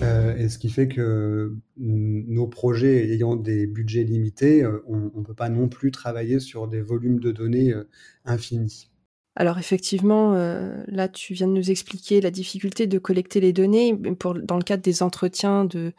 et 0.00 0.48
ce 0.48 0.56
qui 0.58 0.68
fait 0.68 0.86
que 0.86 1.56
nos 1.76 2.46
projets 2.46 3.10
ayant 3.12 3.34
des 3.34 3.66
budgets 3.66 4.04
limités, 4.04 4.64
on 4.86 5.10
ne 5.16 5.24
peut 5.24 5.34
pas 5.34 5.48
non 5.48 5.68
plus 5.68 5.90
travailler 5.90 6.38
sur 6.38 6.68
des 6.68 6.80
volumes 6.80 7.18
de 7.18 7.32
données 7.32 7.74
infinis. 8.24 8.88
Alors 9.36 9.58
effectivement, 9.58 10.32
euh, 10.34 10.82
là 10.88 11.08
tu 11.08 11.34
viens 11.34 11.46
de 11.46 11.52
nous 11.52 11.70
expliquer 11.70 12.22
la 12.22 12.30
difficulté 12.30 12.86
de 12.86 12.98
collecter 12.98 13.38
les 13.38 13.52
données 13.52 13.94
pour, 14.18 14.34
dans 14.34 14.56
le 14.56 14.62
cadre 14.62 14.82
des 14.82 15.02
entretiens 15.02 15.66
de, 15.66 15.92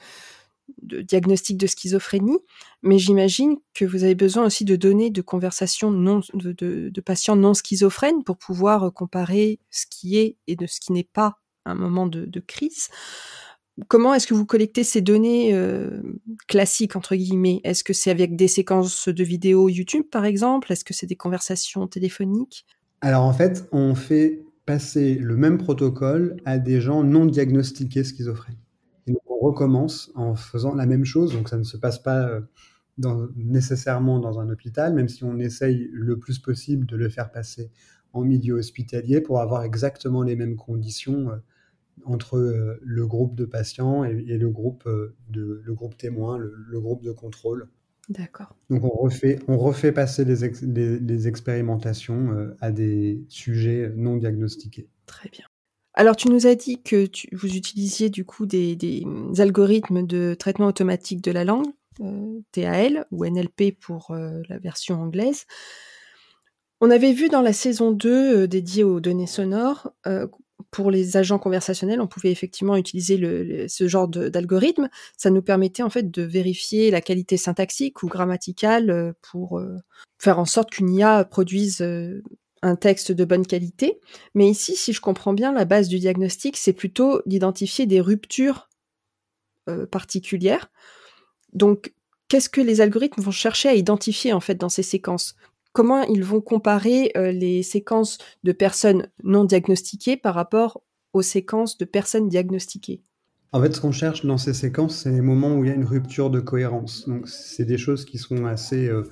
diagnostic 0.81 1.55
de 1.55 1.67
schizophrénie, 1.67 2.39
mais 2.81 2.97
j'imagine 2.97 3.57
que 3.75 3.85
vous 3.85 4.03
avez 4.03 4.15
besoin 4.15 4.45
aussi 4.45 4.65
de 4.65 4.75
données 4.75 5.11
de 5.11 5.21
conversation 5.21 5.91
non, 5.91 6.21
de, 6.33 7.01
patients 7.01 7.35
non 7.35 7.53
schizophrènes 7.53 8.23
pour 8.23 8.37
pouvoir 8.37 8.91
comparer 8.91 9.59
ce 9.69 9.85
qui 9.89 10.17
est 10.17 10.37
et 10.47 10.55
de 10.55 10.65
ce 10.65 10.79
qui 10.79 10.91
n'est 10.91 11.03
pas 11.03 11.37
un 11.65 11.75
moment 11.75 12.07
de, 12.07 12.39
crise. 12.39 12.87
Comment 13.87 14.15
est-ce 14.15 14.25
que 14.25 14.33
vous 14.33 14.47
collectez 14.47 14.83
ces 14.83 15.01
données 15.01 15.53
euh, 15.53 16.01
classiques 16.47 16.95
entre 16.95 17.15
guillemets? 17.15 17.61
Est-ce 17.63 17.83
que 17.83 17.93
c'est 17.93 18.09
avec 18.09 18.35
des 18.35 18.47
séquences 18.47 19.07
de 19.07 19.23
vidéos 19.23 19.69
YouTube 19.69 20.05
par 20.11 20.25
exemple? 20.25 20.71
Est-ce 20.71 20.83
que 20.83 20.95
c'est 20.95 21.05
des 21.05 21.15
conversations 21.15 21.85
téléphoniques? 21.87 22.65
Alors 23.01 23.23
en 23.23 23.33
fait, 23.33 23.67
on 23.71 23.95
fait 23.95 24.43
passer 24.65 25.15
le 25.15 25.37
même 25.37 25.57
protocole 25.57 26.37
à 26.45 26.57
des 26.57 26.81
gens 26.81 27.03
non 27.03 27.25
diagnostiqués 27.25 28.03
schizophrènes. 28.03 28.57
Et 29.07 29.11
donc 29.11 29.21
on 29.27 29.37
recommence 29.39 30.11
en 30.15 30.35
faisant 30.35 30.75
la 30.75 30.85
même 30.85 31.05
chose, 31.05 31.33
donc 31.33 31.47
ça 31.49 31.57
ne 31.57 31.63
se 31.63 31.77
passe 31.77 31.99
pas 31.99 32.27
euh, 32.27 33.27
nécessairement 33.35 34.19
dans 34.19 34.39
un 34.39 34.49
hôpital, 34.49 34.93
même 34.93 35.07
si 35.07 35.23
on 35.23 35.39
essaye 35.39 35.89
le 35.93 36.17
plus 36.17 36.39
possible 36.39 36.85
de 36.85 36.97
le 36.97 37.07
faire 37.09 37.31
passer 37.31 37.71
en 38.13 38.23
milieu 38.23 38.55
hospitalier 38.55 39.21
pour 39.21 39.39
avoir 39.39 39.63
exactement 39.63 40.23
les 40.23 40.35
mêmes 40.35 40.55
conditions 40.55 41.29
euh, 41.29 41.37
entre 42.03 42.37
euh, 42.37 42.79
le 42.81 43.07
groupe 43.07 43.35
de 43.35 43.45
patients 43.45 44.03
et, 44.03 44.37
le, 44.37 44.49
groupe 44.49 44.89
de, 45.29 45.61
le 45.63 45.73
groupe 45.73 45.97
témoin, 45.97 46.37
le 46.37 46.79
groupe 46.81 47.03
de 47.03 47.11
contrôle. 47.11 47.69
D'accord. 48.09 48.55
Donc 48.69 48.83
on 48.85 49.03
refait, 49.03 49.39
on 49.47 49.57
refait 49.57 49.91
passer 49.91 50.23
les, 50.23 51.27
expérimentations 51.27 52.31
euh, 52.31 52.55
à 52.61 52.71
des 52.71 53.25
sujets 53.27 53.91
non 53.95 54.15
diagnostiqués. 54.15 54.87
Très 55.05 55.29
bien. 55.29 55.45
Alors 55.93 56.15
tu 56.15 56.29
nous 56.29 56.47
as 56.47 56.55
dit 56.55 56.81
que 56.81 57.07
vous 57.33 57.55
utilisiez 57.55 58.09
du 58.09 58.23
coup 58.23 58.45
des, 58.45 59.03
algorithmes 59.39 60.05
de 60.05 60.35
traitement 60.39 60.67
automatique 60.67 61.21
de 61.21 61.31
la 61.31 61.43
langue, 61.43 61.67
euh, 61.99 62.39
TAL 62.51 63.05
ou 63.11 63.25
NLP 63.25 63.77
pour 63.77 64.11
euh, 64.11 64.41
la 64.47 64.57
version 64.57 65.01
anglaise. 65.01 65.45
On 66.79 66.91
avait 66.91 67.13
vu 67.13 67.27
dans 67.27 67.41
la 67.41 67.53
saison 67.53 67.91
2 67.91 68.47
dédiée 68.47 68.83
aux 68.83 68.99
données 68.99 69.27
sonores 69.27 69.91
pour 70.71 70.91
les 70.91 71.17
agents 71.17 71.39
conversationnels, 71.39 72.01
on 72.01 72.07
pouvait 72.07 72.31
effectivement 72.31 72.75
utiliser 72.75 73.67
ce 73.67 73.87
genre 73.87 74.07
d'algorithme. 74.07 74.89
Ça 75.17 75.29
nous 75.29 75.41
permettait 75.41 75.83
en 75.83 75.89
fait 75.89 76.09
de 76.11 76.23
vérifier 76.23 76.91
la 76.91 77.01
qualité 77.01 77.37
syntaxique 77.37 78.03
ou 78.03 78.07
grammaticale 78.07 78.89
euh, 78.89 79.13
pour 79.21 79.59
euh, 79.59 79.77
faire 80.17 80.39
en 80.39 80.45
sorte 80.45 80.71
qu'une 80.71 80.93
IA 80.93 81.25
produise 81.25 81.81
euh, 81.81 82.21
un 82.61 82.75
texte 82.75 83.11
de 83.11 83.25
bonne 83.25 83.45
qualité. 83.45 83.99
Mais 84.33 84.49
ici, 84.49 84.75
si 84.75 84.93
je 84.93 85.01
comprends 85.01 85.33
bien, 85.33 85.51
la 85.51 85.65
base 85.65 85.87
du 85.87 85.99
diagnostic, 85.99 86.57
c'est 86.57 86.73
plutôt 86.73 87.21
d'identifier 87.25 87.85
des 87.85 88.01
ruptures 88.01 88.67
particulières. 89.91 90.71
Donc, 91.51 91.93
qu'est-ce 92.29 92.49
que 92.49 92.61
les 92.61 92.79
algorithmes 92.79 93.21
vont 93.21 93.31
chercher 93.31 93.67
à 93.67 93.73
identifier 93.75 94.31
en 94.31 94.39
fait 94.39 94.55
dans 94.55 94.69
ces 94.69 94.81
séquences? 94.81 95.35
Comment 95.77 96.01
ils 96.05 96.23
vont 96.23 96.41
comparer 96.41 97.11
euh, 97.15 97.31
les 97.31 97.61
séquences 97.61 98.17
de 98.43 98.51
personnes 98.51 99.09
non 99.23 99.43
diagnostiquées 99.43 100.17
par 100.17 100.33
rapport 100.33 100.81
aux 101.13 101.21
séquences 101.21 101.77
de 101.77 101.85
personnes 101.85 102.29
diagnostiquées? 102.29 103.03
En 103.51 103.61
fait, 103.61 103.75
ce 103.75 103.79
qu'on 103.79 103.91
cherche 103.91 104.25
dans 104.25 104.39
ces 104.39 104.55
séquences, 104.55 105.03
c'est 105.03 105.11
les 105.11 105.21
moments 105.21 105.55
où 105.55 105.63
il 105.63 105.67
y 105.67 105.71
a 105.71 105.75
une 105.75 105.85
rupture 105.85 106.31
de 106.31 106.39
cohérence. 106.39 107.07
Donc, 107.07 107.27
c'est 107.27 107.63
des 107.63 107.77
choses 107.77 108.05
qui 108.05 108.17
sont 108.17 108.45
assez 108.47 108.87
euh, 108.87 109.03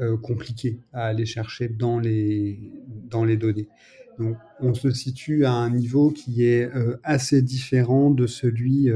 euh, 0.00 0.18
compliquées 0.18 0.80
à 0.92 1.06
aller 1.06 1.24
chercher 1.24 1.68
dans 1.68 1.98
les, 1.98 2.60
dans 3.08 3.24
les 3.24 3.38
données. 3.38 3.68
Donc, 4.18 4.36
on 4.60 4.74
se 4.74 4.90
situe 4.90 5.46
à 5.46 5.52
un 5.52 5.70
niveau 5.70 6.10
qui 6.10 6.44
est 6.44 6.70
assez 7.02 7.40
différent 7.40 8.10
de 8.10 8.26
celui 8.26 8.90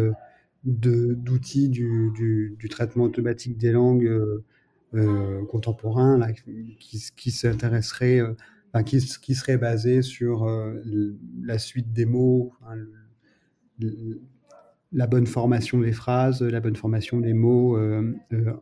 d'outils 0.64 1.70
du, 1.70 2.12
du, 2.58 2.68
traitement 2.68 3.04
automatique 3.04 3.56
des 3.56 3.72
langues 3.72 4.42
euh, 4.94 5.44
contemporain 5.46 6.16
là, 6.16 6.32
qui, 6.32 7.10
qui 7.16 7.30
s'intéresserait, 7.32 8.20
euh, 8.20 8.34
enfin, 8.72 8.84
qui, 8.84 8.98
qui, 9.20 9.34
serait 9.34 9.58
basé 9.58 10.00
sur 10.00 10.44
euh, 10.44 10.80
la 11.42 11.58
suite 11.58 11.92
des 11.92 12.06
mots, 12.06 12.52
la 14.92 15.06
bonne 15.08 15.26
formation 15.26 15.80
des 15.80 15.90
phrases, 15.90 16.40
la 16.40 16.60
bonne 16.60 16.76
formation 16.76 17.20
des 17.20 17.34
mots 17.34 17.76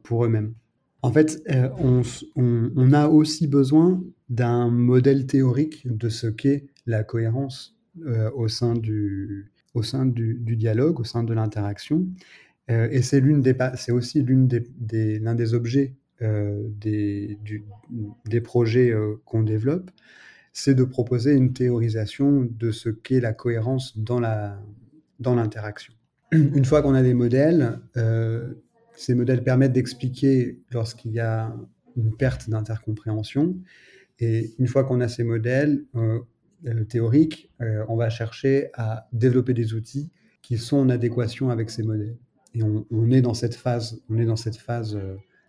pour 0.02 0.24
eux-mêmes. 0.24 0.54
En 1.02 1.12
fait, 1.12 1.46
on, 1.78 2.92
a 2.92 3.08
aussi 3.08 3.46
besoin 3.46 4.02
d'un 4.30 4.70
modèle 4.70 5.26
théorique 5.26 5.86
de 5.86 6.08
ce 6.08 6.26
qu'est 6.26 6.66
la 6.86 7.04
cohérence 7.04 7.76
au 8.34 8.48
sein, 8.48 8.74
du, 8.74 9.52
au 9.74 9.82
sein 9.82 10.06
du, 10.06 10.56
dialogue, 10.56 11.00
au 11.00 11.04
sein 11.04 11.22
de 11.22 11.34
l'interaction. 11.34 12.06
et 12.68 13.02
c'est 13.02 13.92
aussi 13.92 14.24
l'un 14.24 15.34
des 15.34 15.54
objets 15.54 15.94
euh, 16.24 16.62
des, 16.80 17.38
des, 18.24 18.40
projets 18.40 18.90
euh, 18.90 19.20
qu'on 19.26 19.42
développe, 19.42 19.90
c'est 20.52 20.74
de 20.74 20.84
proposer 20.84 21.32
une 21.34 21.52
théorisation 21.52 22.48
de 22.50 22.70
ce 22.70 22.88
qu'est 22.88 23.20
la 23.20 23.32
cohérence 23.32 23.98
dans 23.98 24.20
l'interaction. 24.20 25.92
Dans 26.32 26.38
une 26.54 26.64
fois 26.64 26.82
qu'on 26.82 26.94
a 26.94 27.02
des 27.02 27.12
modèles, 27.12 27.80
euh, 27.96 28.54
ces 28.96 29.14
modèles 29.14 29.42
permettent 29.44 29.72
d'expliquer 29.72 30.60
lorsqu'il 30.70 31.12
y 31.12 31.20
a 31.20 31.54
une 31.96 32.16
perte 32.16 32.48
d'intercompréhension. 32.48 33.56
Et 34.18 34.54
une 34.58 34.66
fois 34.66 34.84
qu'on 34.84 35.00
a 35.00 35.08
ces 35.08 35.24
modèles 35.24 35.84
théoriques, 36.88 37.52
on 37.88 37.96
va 37.96 38.08
chercher 38.10 38.70
à 38.74 39.08
développer 39.12 39.52
des 39.52 39.74
outils 39.74 40.10
qui 40.42 40.56
sont 40.56 40.76
en 40.76 40.88
adéquation 40.88 41.50
avec 41.50 41.70
ces 41.70 41.82
modèles. 41.82 42.16
Et 42.54 42.62
on, 42.62 43.10
est 43.10 43.20
dans 43.20 43.34
cette 43.34 43.56
phase, 43.56 44.00
on 44.08 44.18
est 44.18 44.24
dans 44.24 44.36
cette 44.36 44.56
phase 44.56 44.96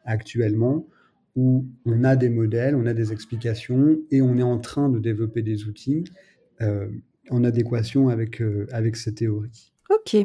actuellement 0.05 0.87
où 1.35 1.65
on 1.85 2.03
a 2.03 2.15
des 2.15 2.29
modèles, 2.29 2.75
on 2.75 2.85
a 2.85 2.93
des 2.93 3.11
explications 3.11 3.97
et 4.09 4.21
on 4.21 4.37
est 4.37 4.43
en 4.43 4.57
train 4.57 4.89
de 4.89 4.99
développer 4.99 5.41
des 5.41 5.65
outils 5.65 6.05
euh, 6.61 6.87
en 7.29 7.43
adéquation 7.43 8.09
avec, 8.09 8.41
euh, 8.41 8.67
avec 8.71 8.95
ces 8.95 9.13
théories. 9.13 9.73
Ok. 9.89 10.15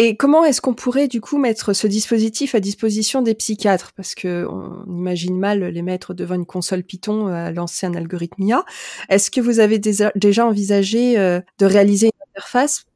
Et 0.00 0.16
comment 0.16 0.44
est-ce 0.44 0.60
qu'on 0.60 0.74
pourrait 0.74 1.08
du 1.08 1.20
coup 1.20 1.38
mettre 1.38 1.72
ce 1.72 1.88
dispositif 1.88 2.54
à 2.54 2.60
disposition 2.60 3.20
des 3.20 3.34
psychiatres? 3.34 3.92
Parce 3.96 4.14
que 4.14 4.46
on 4.48 4.84
imagine 4.86 5.36
mal 5.36 5.64
les 5.64 5.82
mettre 5.82 6.14
devant 6.14 6.36
une 6.36 6.46
console 6.46 6.84
Python 6.84 7.26
à 7.26 7.50
lancer 7.50 7.84
un 7.84 7.94
algorithme 7.94 8.40
IA. 8.42 8.64
Est-ce 9.08 9.32
que 9.32 9.40
vous 9.40 9.58
avez 9.58 9.80
déjà 9.80 10.46
envisagé 10.46 11.18
euh, 11.18 11.40
de 11.58 11.66
réaliser 11.66 12.10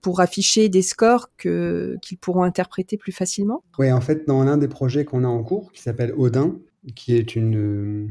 pour 0.00 0.20
afficher 0.20 0.68
des 0.68 0.83
scores 0.83 1.31
qu'ils 1.37 2.18
pourront 2.20 2.42
interpréter 2.42 2.96
plus 2.96 3.12
facilement? 3.12 3.62
Oui, 3.78 3.92
en 3.92 4.00
fait, 4.00 4.26
dans 4.26 4.44
l'un 4.44 4.57
des 4.57 4.68
projets 4.68 5.05
qu'on 5.05 5.24
a 5.24 5.28
en 5.28 5.42
cours, 5.42 5.72
qui 5.72 5.83
s'appelle 5.83 6.12
Odin, 6.16 6.59
qui 6.94 7.14
est 7.14 7.37
une, 7.37 8.11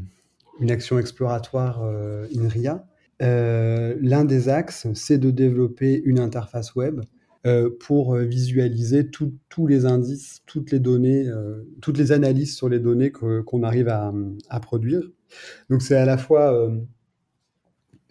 une 0.60 0.72
action 0.72 1.00
exploratoire 1.00 1.84
euh, 1.84 2.28
INRIA, 2.36 2.86
euh, 3.22 3.96
l'un 4.02 4.26
des 4.26 4.50
axes, 4.50 4.88
c'est 4.94 5.18
de 5.18 5.30
développer 5.32 6.02
une 6.06 6.20
interface 6.20 6.76
web 6.76 7.02
euh, 7.48 7.72
pour 7.80 8.14
euh, 8.14 8.24
visualiser 8.24 9.10
tous 9.10 9.68
les 9.68 9.88
indices, 9.88 10.44
toutes 10.46 10.70
les 10.70 10.80
données, 10.80 11.28
euh, 11.28 11.64
toutes 11.82 11.98
les 11.98 12.12
analyses 12.12 12.56
sur 12.56 12.70
les 12.70 12.78
données 12.78 13.12
qu'on 13.12 13.64
arrive 13.64 13.88
à, 13.88 14.60
produire. 14.60 15.02
Donc 15.72 15.82
c'est 15.82 15.96
à 15.96 16.06
la 16.06 16.20
fois 16.20 16.72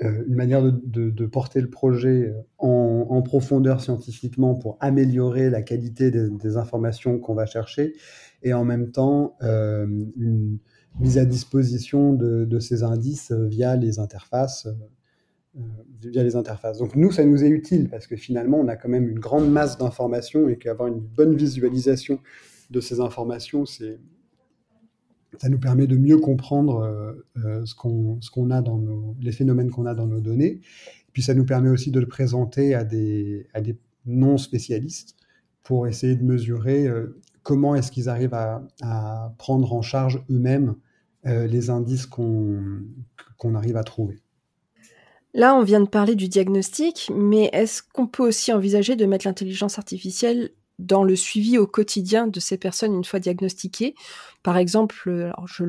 une 0.01 0.35
manière 0.35 0.63
de, 0.63 1.27
porter 1.27 1.61
le 1.61 1.71
projet 1.71 2.33
en, 2.59 3.23
profondeur 3.23 3.81
scientifiquement 3.81 4.55
pour 4.55 4.77
améliorer 4.81 5.51
la 5.51 5.63
qualité 5.63 6.11
des, 6.11 6.57
informations 6.57 7.19
qu'on 7.19 7.35
va 7.35 7.47
chercher 7.47 7.95
et 8.43 8.55
en 8.55 8.65
même 8.65 8.91
temps 8.93 9.37
une 9.43 10.59
mise 11.01 11.19
à 11.19 11.25
disposition 11.25 12.13
de, 12.15 12.45
de 12.45 12.59
ces 12.59 12.83
indices 12.83 13.33
via 13.33 13.77
les 13.77 13.99
interfaces 13.99 14.67
euh, 15.57 15.61
via 16.01 16.23
les 16.23 16.37
interfaces. 16.37 16.79
Donc 16.79 16.95
nous, 16.95 17.11
ça 17.11 17.25
nous 17.25 17.43
est 17.43 17.49
utile 17.49 17.91
parce 17.91 18.07
que 18.07 18.15
finalement, 18.15 18.59
on 18.59 18.69
a 18.69 18.77
quand 18.77 18.89
même 18.89 19.09
une 19.09 19.19
grande 19.19 19.51
masse 19.51 19.77
d'informations 19.77 20.49
et 20.49 20.57
qu'avoir 20.57 20.89
une 20.89 21.01
bonne 21.01 21.35
visualisation 21.35 22.21
de 22.71 22.81
ces 22.81 23.01
informations, 23.01 23.67
c'est 23.67 23.99
ça 25.39 25.49
nous 25.49 25.59
permet 25.59 25.87
de 25.87 25.97
mieux 25.97 26.19
comprendre 26.19 26.81
euh, 26.81 27.27
euh, 27.45 27.65
ce 27.65 27.75
qu'on 27.75 28.51
a 28.51 28.63
dans 28.63 28.79
nos, 28.79 29.17
les 29.21 29.33
phénomènes 29.33 29.71
qu'on 29.71 29.87
a 29.87 29.95
dans 29.95 30.07
nos 30.07 30.21
données. 30.21 30.61
Et 30.61 31.13
puis 31.13 31.23
ça 31.23 31.35
nous 31.35 31.45
permet 31.45 31.71
aussi 31.71 31.91
de 31.91 32.01
le 32.01 32.07
présenter 32.07 32.75
à 32.75 32.85
des, 32.85 33.47
à 33.55 33.61
des 33.61 33.77
non 34.07 34.39
spécialistes 34.39 35.17
pour 35.63 35.87
essayer 35.87 36.17
de 36.17 36.25
mesurer 36.25 36.89
comment 37.43 37.75
est-ce 37.75 37.93
qu'ils 37.93 38.09
arrivent 38.09 38.35
à, 38.35 38.67
à, 38.83 39.35
prendre 39.39 39.73
en 39.73 39.83
charge 39.83 40.25
eux-mêmes 40.31 40.75
les 41.25 41.69
indices 41.69 42.07
qu'on 42.07 43.55
arrive 43.55 43.77
à 43.77 43.85
trouver. 43.85 44.21
Là, 45.35 45.55
on 45.55 45.63
vient 45.63 45.81
de 45.81 45.89
parler 45.89 46.17
du 46.17 46.29
diagnostic, 46.29 47.11
mais 47.15 47.51
est-ce 47.53 47.83
qu'on 47.83 48.07
peut 48.07 48.27
aussi 48.27 48.53
envisager 48.53 48.97
de 48.97 49.05
mettre 49.05 49.27
l'intelligence 49.27 49.79
artificielle 49.79 50.51
dans 50.81 51.05
le 51.05 51.17
suivi 51.17 51.59
au 51.59 51.67
quotidien 51.67 52.27
de 52.27 52.41
ces 52.41 52.57
personnes 52.57 52.95
une 52.95 53.05
fois 53.05 53.21
diagnostiquées 53.21 53.95
Par 54.43 54.57
exemple, 54.57 55.09
alors 55.09 55.47
je 55.47 55.65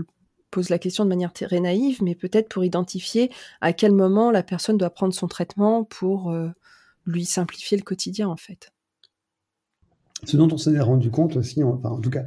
pose 0.51 0.69
la 0.69 0.77
question 0.77 1.05
de 1.05 1.09
manière 1.09 1.33
très 1.33 1.59
naïve, 1.59 2.03
mais 2.03 2.13
peut-être 2.13 2.49
pour 2.49 2.63
identifier 2.63 3.31
à 3.61 3.73
quel 3.73 3.93
moment 3.93 4.29
la 4.29 4.43
personne 4.43 4.77
doit 4.77 4.89
prendre 4.89 5.13
son 5.13 5.27
traitement 5.27 5.83
pour 5.83 6.29
euh, 6.29 6.49
lui 7.05 7.25
simplifier 7.25 7.77
le 7.77 7.83
quotidien, 7.83 8.27
en 8.27 8.35
fait. 8.35 8.71
Ce 10.25 10.37
dont 10.37 10.49
on 10.51 10.57
s'est 10.57 10.79
rendu 10.79 11.09
compte 11.09 11.35
aussi, 11.37 11.63
enfin, 11.63 11.89
en 11.89 11.99
tout 11.99 12.11
cas, 12.11 12.25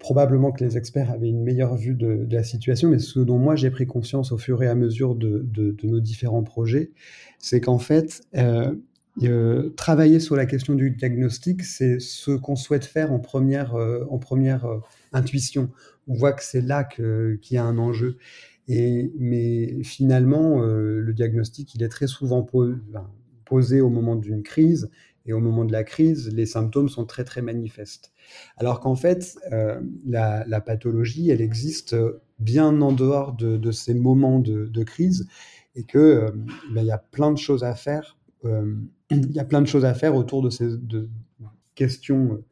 probablement 0.00 0.50
que 0.50 0.64
les 0.64 0.76
experts 0.76 1.10
avaient 1.10 1.28
une 1.28 1.42
meilleure 1.42 1.76
vue 1.76 1.94
de, 1.94 2.26
la 2.28 2.42
situation, 2.42 2.88
mais 2.88 2.98
ce 2.98 3.20
dont 3.20 3.38
moi 3.38 3.54
j'ai 3.54 3.70
pris 3.70 3.86
conscience 3.86 4.32
au 4.32 4.38
fur 4.38 4.62
et 4.62 4.68
à 4.68 4.74
mesure 4.74 5.14
de, 5.14 5.46
nos 5.84 6.00
différents 6.00 6.42
projets, 6.42 6.90
c'est 7.38 7.60
qu'en 7.60 7.78
fait, 7.78 8.22
euh, 8.34 8.74
euh, 9.22 9.70
travailler 9.70 10.20
sur 10.20 10.36
la 10.36 10.46
question 10.46 10.74
du 10.74 10.90
diagnostic, 10.90 11.62
c'est 11.62 12.00
ce 12.00 12.32
qu'on 12.32 12.56
souhaite 12.56 12.84
faire 12.84 13.12
en 13.12 13.18
première, 13.18 13.74
euh, 13.74 14.04
première 14.20 14.66
intuition. 15.12 15.70
On 16.08 16.14
voit 16.14 16.32
que 16.32 16.42
c'est 16.42 16.60
là 16.60 16.84
qu'il 16.84 17.38
y 17.50 17.56
a 17.56 17.64
un 17.64 17.78
enjeu. 17.78 18.18
Mais 18.68 19.82
finalement, 19.82 20.60
le 20.62 21.12
diagnostic, 21.12 21.74
il 21.74 21.82
est 21.82 21.88
très 21.88 22.06
souvent 22.06 22.46
posé 23.44 23.80
au 23.82 23.90
moment 23.90 24.16
d'une 24.16 24.42
crise, 24.42 24.88
et 25.26 25.32
au 25.32 25.40
moment 25.40 25.64
de 25.64 25.72
la 25.72 25.84
crise, 25.84 26.30
les 26.32 26.46
symptômes 26.46 26.88
sont 26.88 27.06
très 27.06 27.24
très 27.24 27.40
manifestes. 27.40 28.12
Alors 28.56 28.80
qu'en 28.80 28.94
fait, 28.94 29.38
euh, 29.52 29.80
la, 30.06 30.60
pathologie, 30.60 31.30
elle 31.30 31.40
existe 31.40 31.96
bien 32.38 32.80
en 32.82 32.92
dehors 32.92 33.32
de, 33.32 33.70
ces 33.70 33.94
moments 33.94 34.38
de, 34.38 34.84
crise 34.84 35.26
et 35.76 35.86
euh, 35.94 36.30
ben, 36.72 36.84
y 36.84 36.90
a 36.90 36.98
plein 36.98 37.32
de 37.32 37.38
choses 37.38 37.64
à 37.64 37.74
faire. 37.74 38.18
Euh, 38.44 38.74
il 39.10 39.32
y 39.32 39.40
a 39.40 39.44
plein 39.44 39.62
de 39.62 39.66
choses 39.66 39.84
à 39.84 39.94
faire 39.94 40.14
autour 40.14 40.42
de 40.42 40.50
ces 40.50 40.68
questions 41.74 42.42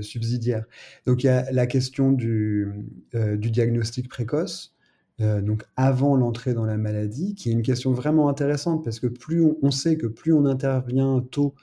subsidiaires. 0.00 0.64
Donc 1.06 1.22
il 1.22 1.26
y 1.26 1.28
a 1.28 1.50
la 1.52 1.66
question 1.66 2.10
du, 2.10 2.66
diagnostic 3.12 4.08
précoce. 4.08 4.74
donc 5.20 5.64
avant 5.76 6.16
l'entrée 6.16 6.54
dans 6.54 6.64
la 6.64 6.76
maladie, 6.76 7.34
qui 7.34 7.50
est 7.50 7.52
une 7.52 7.62
question 7.62 7.92
vraiment 7.92 8.28
intéressante 8.28 8.82
parce 8.82 8.98
que 9.00 9.06
plus 9.06 9.44
on 9.62 9.70
sait 9.70 9.96
que 9.96 10.06
plus 10.06 10.32
on 10.32 10.46
intervient 10.46 11.20
tôt 11.30 11.54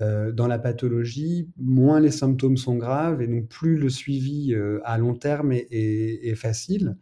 euh, 0.00 0.32
dans 0.32 0.48
la 0.48 0.58
pathologie, 0.58 1.48
moins 1.56 2.00
les 2.00 2.10
symptômes 2.10 2.56
sont 2.56 2.74
graves 2.74 3.22
et 3.22 3.28
donc 3.28 3.46
plus 3.46 3.76
le 3.76 3.88
suivi 3.88 4.52
euh, 4.52 4.80
à 4.84 4.98
long 4.98 5.14
terme 5.14 5.52
est, 5.52 6.34
facile, 6.34 6.96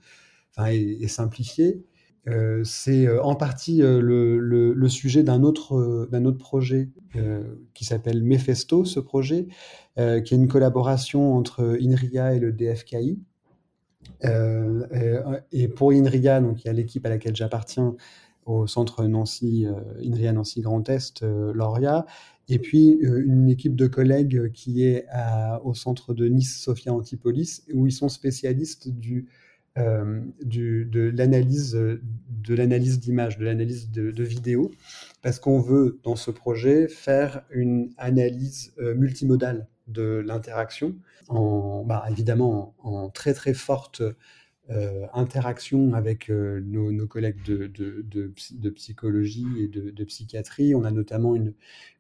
enfin, 0.51 0.71
est, 0.71 1.09
simplifié. 1.09 1.83
C'est 2.65 3.19
en 3.19 3.35
partie 3.35 3.81
le, 3.83 4.89
sujet 4.89 5.23
d'un 5.23 5.43
autre, 5.43 6.09
autre 6.13 6.39
projet 6.39 6.91
qui 7.75 7.85
s'appelle 7.85 8.23
Mephesto, 8.23 8.85
ce 8.85 9.01
projet, 9.01 9.49
qui 9.97 10.03
est 10.03 10.31
une 10.31 10.49
collaboration 10.49 11.35
entre 11.35 11.79
INRIA 11.81 12.35
et 12.35 12.39
le 12.39 12.53
DFKI. 12.53 13.19
et 15.53 15.69
pour 15.69 15.93
INRIA, 15.93 16.41
donc 16.41 16.65
il 16.65 16.67
y 16.67 16.71
a 16.71 16.73
l'équipe 16.73 17.05
à 17.07 17.09
laquelle 17.09 17.35
j'appartiens 17.35 17.97
au 18.45 18.67
centre 18.67 19.05
Nancy, 19.07 19.67
INRIA 20.05 20.33
Nancy 20.33 20.61
Grand 20.61 20.89
Est, 20.89 21.23
Lauria, 21.23 22.07
et 22.49 22.59
puis 22.59 22.99
une 23.01 23.49
équipe 23.49 23.77
de 23.77 23.87
collègues 23.87 24.51
qui 24.53 24.85
est 24.85 25.07
au 25.65 25.75
centre 25.75 26.15
de 26.15 26.29
Nice 26.29 26.61
Sophia 26.61 26.93
Antipolis, 26.93 27.63
où 27.73 27.87
ils 27.87 27.93
sont 27.93 28.09
spécialistes 28.09 28.89
du 28.89 29.29
euh, 29.79 30.21
de 30.43 31.13
l'analyse 31.17 31.73
de 31.75 32.55
l'analyse 32.55 33.01
de 33.01 33.45
l'analyse 33.45 33.91
de, 33.91 34.23
vidéos, 34.23 34.71
parce 35.23 35.39
qu'on 35.39 35.61
veut 35.61 36.01
dans 36.03 36.17
ce 36.17 36.31
projet 36.31 36.89
faire 36.89 37.43
une 37.51 37.91
analyse 37.97 38.75
euh, 38.79 38.95
multimodale 38.95 39.69
de 39.87 40.23
l'interaction, 40.27 40.97
en 41.29 41.85
bah, 41.85 42.05
évidemment 42.11 42.75
en, 42.83 43.09
très 43.11 43.33
très 43.33 43.55
forte 43.55 44.03
euh, 44.71 45.07
interaction 45.13 45.93
avec 45.93 46.31
nos, 46.31 47.07
collègues 47.07 47.43
de, 47.45 48.71
psychologie 48.71 49.47
et 49.59 49.69
de, 49.69 50.05
psychiatrie. 50.05 50.75
On 50.75 50.85
a 50.85 50.91
notamment 50.91 51.35
une, 51.35 51.53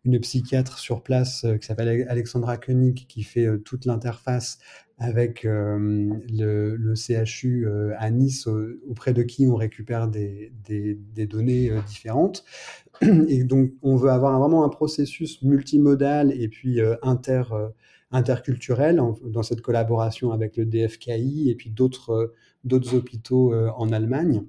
une 0.05 0.21
psychiatre 0.21 0.79
sur 0.79 1.03
place 1.03 1.45
qui 1.61 1.67
s'appelle 1.67 2.07
Alexandra 2.09 2.57
Koenig 2.57 3.07
qui 3.09 3.25
fait 3.25 3.49
toute 3.65 3.85
l'interface 3.85 4.59
avec 4.99 5.43
le, 5.43 6.95
CHU 6.95 7.67
à 7.99 8.11
Nice 8.11 8.47
auprès 8.89 9.13
de 9.13 9.23
qui 9.25 9.47
on 9.49 9.57
récupère 9.57 10.07
des, 10.07 10.53
données 11.29 11.73
différentes. 11.87 12.45
Et 13.29 13.43
donc, 13.43 13.73
on 13.83 13.97
veut 13.97 14.11
avoir 14.11 14.39
vraiment 14.39 14.65
un 14.65 14.69
processus 14.69 15.43
multimodal 15.43 16.33
et 16.33 16.47
puis 16.49 16.81
inter, 17.03 17.43
interculturel 18.13 19.01
dans 19.25 19.43
cette 19.43 19.63
collaboration 19.63 20.33
avec 20.33 20.57
le 20.57 20.67
DFKI 20.67 21.51
et 21.51 21.55
puis 21.55 21.71
d'autres 21.71 22.31
hôpitaux 22.95 23.55
en 23.55 23.93
Allemagne. 23.93 24.45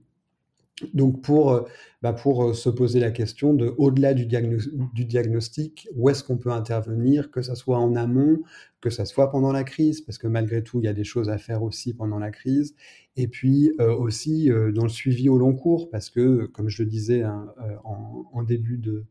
Donc 0.94 1.22
pour, 1.22 1.52
euh, 1.52 1.62
bah, 2.02 2.14
pour 2.14 2.44
euh, 2.44 2.54
se 2.54 2.70
poser 2.70 3.00
la 3.00 3.12
question 3.12 3.54
de, 3.54 3.74
au-delà 3.78 4.14
du, 4.14 4.26
diagnostic, 4.26 5.88
où 5.96 6.10
est-ce 6.10 6.24
qu'on 6.24 6.38
peut 6.38 6.52
intervenir, 6.52 7.32
que 7.32 7.42
ce 7.42 7.56
soit 7.56 7.78
en 7.78 7.96
amont, 7.96 8.42
que 8.82 8.90
ce 8.90 9.06
soit 9.06 9.32
pendant 9.32 9.52
la 9.52 9.64
crise, 9.64 10.02
parce 10.02 10.18
que 10.18 10.28
malgré 10.28 10.64
tout, 10.64 10.80
il 10.80 10.86
y 10.86 10.88
a 10.88 10.94
des 10.94 11.04
choses 11.04 11.30
à 11.30 11.38
faire 11.38 11.64
aussi 11.64 11.94
pendant 11.94 12.20
la 12.20 12.32
crise, 12.32 12.76
et 13.16 13.28
puis 13.28 13.72
euh, 13.80 13.96
aussi 13.96 14.50
dans 14.74 14.84
le 14.84 14.90
suivi 14.90 15.30
au 15.30 15.38
long 15.38 15.54
cours, 15.54 15.90
parce 15.90 16.10
que, 16.10 16.48
comme 16.48 16.70
je 16.70 16.84
le 16.84 16.90
disais 16.90 17.22
hein, 17.22 17.54
en, 17.84 18.44
début 18.44 18.78
de, 18.78 19.06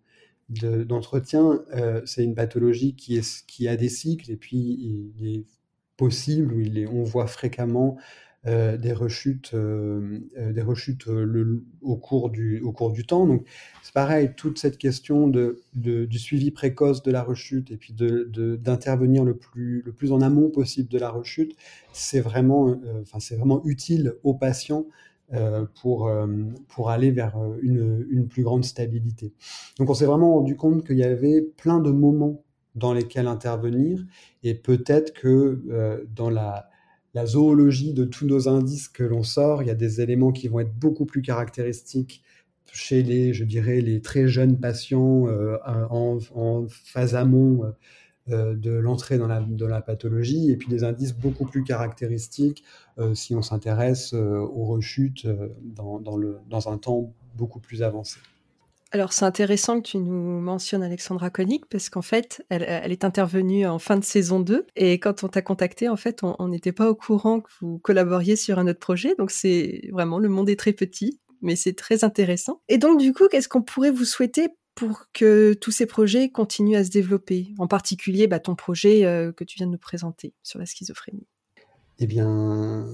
d'entretien, 0.52 1.64
c'est 2.04 2.24
une 2.24 2.34
pathologie 2.34 2.94
qui, 2.94 3.16
est, 3.16 3.46
qui 3.46 3.68
a 3.68 3.76
des 3.76 3.88
cycles, 3.88 4.30
et 4.30 4.36
puis 4.36 5.12
il 5.16 5.26
est 5.26 5.44
possible, 5.96 6.54
il 6.60 6.78
est, 6.78 6.86
on 6.86 7.04
voit 7.04 7.26
fréquemment 7.26 7.96
euh, 8.48 8.76
des 8.76 8.92
rechutes, 8.92 9.52
euh, 9.54 10.18
euh, 10.36 10.52
des 10.52 10.62
rechutes 10.62 11.06
au, 11.80 11.96
cours 11.96 12.28
du, 12.28 12.60
au 12.60 12.72
cours 12.72 12.90
du 12.90 13.06
temps. 13.06 13.24
Donc, 13.24 13.46
c'est 13.84 13.94
pareil, 13.94 14.32
toute 14.36 14.58
cette 14.58 14.78
question 14.78 15.28
de, 15.28 15.62
du 15.74 16.18
suivi 16.18 16.50
précoce 16.50 17.04
de 17.04 17.12
la 17.12 17.22
rechute 17.22 17.70
et 17.70 17.76
puis 17.76 17.94
d'intervenir 17.94 19.22
de, 19.22 19.28
le, 19.28 19.36
plus, 19.36 19.82
le 19.82 19.92
plus 19.92 20.10
en 20.10 20.20
amont 20.22 20.50
possible 20.50 20.88
de 20.88 20.98
la 20.98 21.10
rechute, 21.10 21.54
c'est 21.92 22.20
vraiment, 22.20 22.80
c'est 23.20 23.36
vraiment 23.36 23.62
utile 23.64 24.14
aux 24.24 24.34
patients 24.34 24.86
pour, 25.80 26.12
pour 26.68 26.90
aller 26.90 27.10
vers 27.10 27.38
une, 27.62 28.06
une, 28.10 28.28
plus 28.28 28.42
grande 28.42 28.64
stabilité. 28.64 29.32
Donc 29.78 29.88
on 29.88 29.94
s'est 29.94 30.06
vraiment 30.06 30.34
rendu 30.34 30.56
compte 30.56 30.86
qu'il 30.86 30.98
y 30.98 31.04
avait 31.04 31.40
plein 31.40 31.80
de 31.80 31.90
moments 31.90 32.44
dans 32.74 32.92
lesquels 32.92 33.26
intervenir 33.26 34.04
et 34.42 34.54
peut-être 34.54 35.14
que 35.14 36.04
dans 36.14 36.28
la, 36.28 36.68
la 37.14 37.26
zoologie 37.26 37.92
de 37.92 38.04
tous 38.04 38.26
nos 38.26 38.48
indices 38.48 38.88
que 38.88 39.04
l'on 39.04 39.22
sort. 39.22 39.62
Il 39.62 39.68
y 39.68 39.70
a 39.70 39.74
des 39.74 40.00
éléments 40.00 40.32
qui 40.32 40.48
vont 40.48 40.60
être 40.60 40.74
beaucoup 40.74 41.06
plus 41.06 41.22
caractéristiques 41.22 42.22
chez 42.72 43.02
les, 43.02 43.34
je 43.34 43.44
dirais, 43.44 43.80
les 43.80 44.00
très 44.00 44.28
jeunes 44.28 44.58
patients 44.58 45.26
euh, 45.28 45.58
en, 45.90 46.66
phase 46.68 47.14
amont 47.14 47.64
euh, 47.64 47.66
euh, 47.66 47.72
de 48.28 48.70
l'entrée 48.70 49.18
dans 49.18 49.26
la, 49.26 49.80
pathologie, 49.80 50.50
et 50.50 50.56
puis 50.56 50.68
des 50.68 50.85
indices 50.85 51.14
beaucoup 51.14 51.44
plus 51.44 51.64
caractéristiques 51.64 52.64
si 53.14 53.35
on 53.35 53.42
s'intéresse 53.42 54.12
aux 54.12 54.64
rechutes 54.64 55.26
dans, 55.62 56.00
dans 56.00 56.68
un 56.68 56.78
temps 56.78 57.12
beaucoup 57.35 57.61
plus 57.61 57.82
avancé. 57.82 58.18
Alors 58.94 59.14
c'est 59.14 59.24
intéressant 59.24 59.80
que 59.80 59.88
tu 59.88 59.96
nous 59.96 60.40
mentionnes 60.40 60.82
Alexandra 60.82 61.30
Koenig 61.30 61.64
parce 61.70 61.88
qu'en 61.88 62.02
fait, 62.02 62.44
elle, 62.50 62.92
est 62.92 63.04
intervenue 63.04 63.66
en 63.66 63.78
fin 63.78 63.96
de 63.96 64.04
saison 64.04 64.38
2 64.38 64.66
et 64.76 65.00
quand 65.00 65.24
on 65.24 65.28
t'a 65.28 65.40
contacté, 65.40 65.88
en 65.88 65.96
fait, 65.96 66.20
on 66.22 66.48
n'était 66.48 66.72
pas 66.72 66.90
au 66.90 66.94
courant 66.94 67.40
que 67.40 67.48
vous 67.62 67.78
collaboriez 67.78 68.37
sur 68.37 68.58
un 68.58 68.68
autre 68.68 68.80
projet. 68.80 69.14
Donc 69.16 69.30
c'est 69.30 69.88
vraiment, 69.92 70.18
le 70.18 70.28
monde 70.28 70.50
est 70.50 70.58
très 70.58 70.74
petit, 70.74 71.20
mais 71.40 71.56
c'est 71.56 71.72
très 71.72 72.04
intéressant. 72.04 72.61
Et 72.68 72.76
donc 72.76 73.00
du 73.00 73.14
coup, 73.14 73.28
qu'est-ce 73.28 73.48
qu'on 73.48 73.62
pourrait 73.62 73.90
vous 73.90 74.04
souhaiter 74.04 74.48
pour 74.74 75.06
que 75.12 75.52
tous 75.54 75.70
ces 75.70 75.87
projets 75.87 76.30
continuent 76.30 76.76
à 76.76 76.85
se 76.85 76.90
développer 76.90 77.54
En 77.58 77.66
particulier, 77.66 78.26
bah, 78.26 78.40
ton 78.40 78.54
projet 78.54 79.04
euh, 79.04 79.32
que 79.32 79.44
tu 79.44 79.58
viens 79.58 79.66
de 79.66 79.72
nous 79.72 79.78
présenter 79.78 80.35
sur 80.42 80.58
la 80.58 80.66
schizophrénie. 80.66 81.26
Eh 81.98 82.06
bien, 82.06 82.87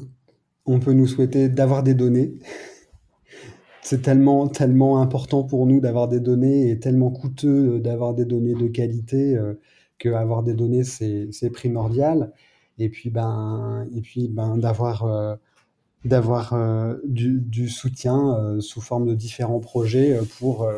on 0.67 0.81
peut 0.81 0.93
nous 0.93 1.07
souhaiter 1.07 1.49
d'avoir 1.49 1.83
des 1.83 1.95
données 1.95 2.35
c'est 3.88 4.03
tellement, 4.03 4.49
tellement 4.49 5.01
important 5.01 5.45
pour 5.45 5.67
nous 5.67 5.81
d'avoir 5.81 6.09
des 6.09 6.21
données 6.21 6.69
et 6.69 6.79
tellement 6.79 7.11
coûteux 7.11 7.77
euh, 7.77 7.79
d'avoir 7.81 8.12
des 8.12 8.27
données 8.27 8.53
de 8.53 8.69
qualité 8.69 9.35
euh, 9.35 9.55
qu'avoir 9.97 10.43
des 10.43 10.53
données, 10.53 10.85
c'est, 10.85 11.51
primordial. 11.51 12.33
Et 12.79 12.91
puis, 12.91 13.09
ben, 13.09 13.88
ben, 14.29 14.59
d'avoir, 14.59 15.05
euh, 15.05 15.37
d'avoir 16.05 16.55
du, 17.05 17.69
soutien 17.69 18.59
sous 18.61 18.83
forme 18.83 19.07
de 19.07 19.14
différents 19.14 19.59
projets 19.59 20.21
pour 20.38 20.71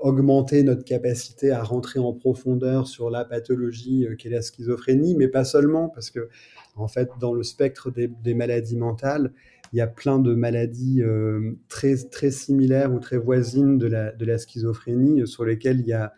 augmenter 0.00 0.62
notre 0.62 0.84
capacité 0.84 1.50
à 1.50 1.62
rentrer 1.62 1.98
en 1.98 2.12
profondeur 2.12 2.86
sur 2.86 3.10
la 3.10 3.24
pathologie 3.24 4.06
qu'est 4.16 4.28
la 4.28 4.42
schizophrénie, 4.42 5.16
mais 5.16 5.26
pas 5.26 5.44
seulement, 5.44 5.88
parce 5.88 6.10
que 6.10 6.28
en 6.76 6.88
fait, 6.88 7.10
dans 7.20 7.34
le 7.34 7.42
spectre 7.42 7.90
des, 7.90 8.34
maladies 8.34 8.76
mentales, 8.76 9.32
il 9.72 9.76
y 9.76 9.80
a 9.80 9.86
plein 9.86 10.18
de 10.18 10.34
maladies 10.34 11.02
euh, 11.02 11.52
très, 11.68 11.96
très 11.96 12.30
similaires 12.30 12.92
ou 12.92 12.98
très 12.98 13.18
voisines 13.18 13.78
de 13.78 13.86
la, 13.86 14.12
de 14.12 14.24
la 14.24 14.38
schizophrénie 14.38 15.22
euh, 15.22 15.26
sur 15.26 15.44
lesquelles 15.44 15.80
il 15.80 15.86
y 15.86 15.92
a 15.92 16.12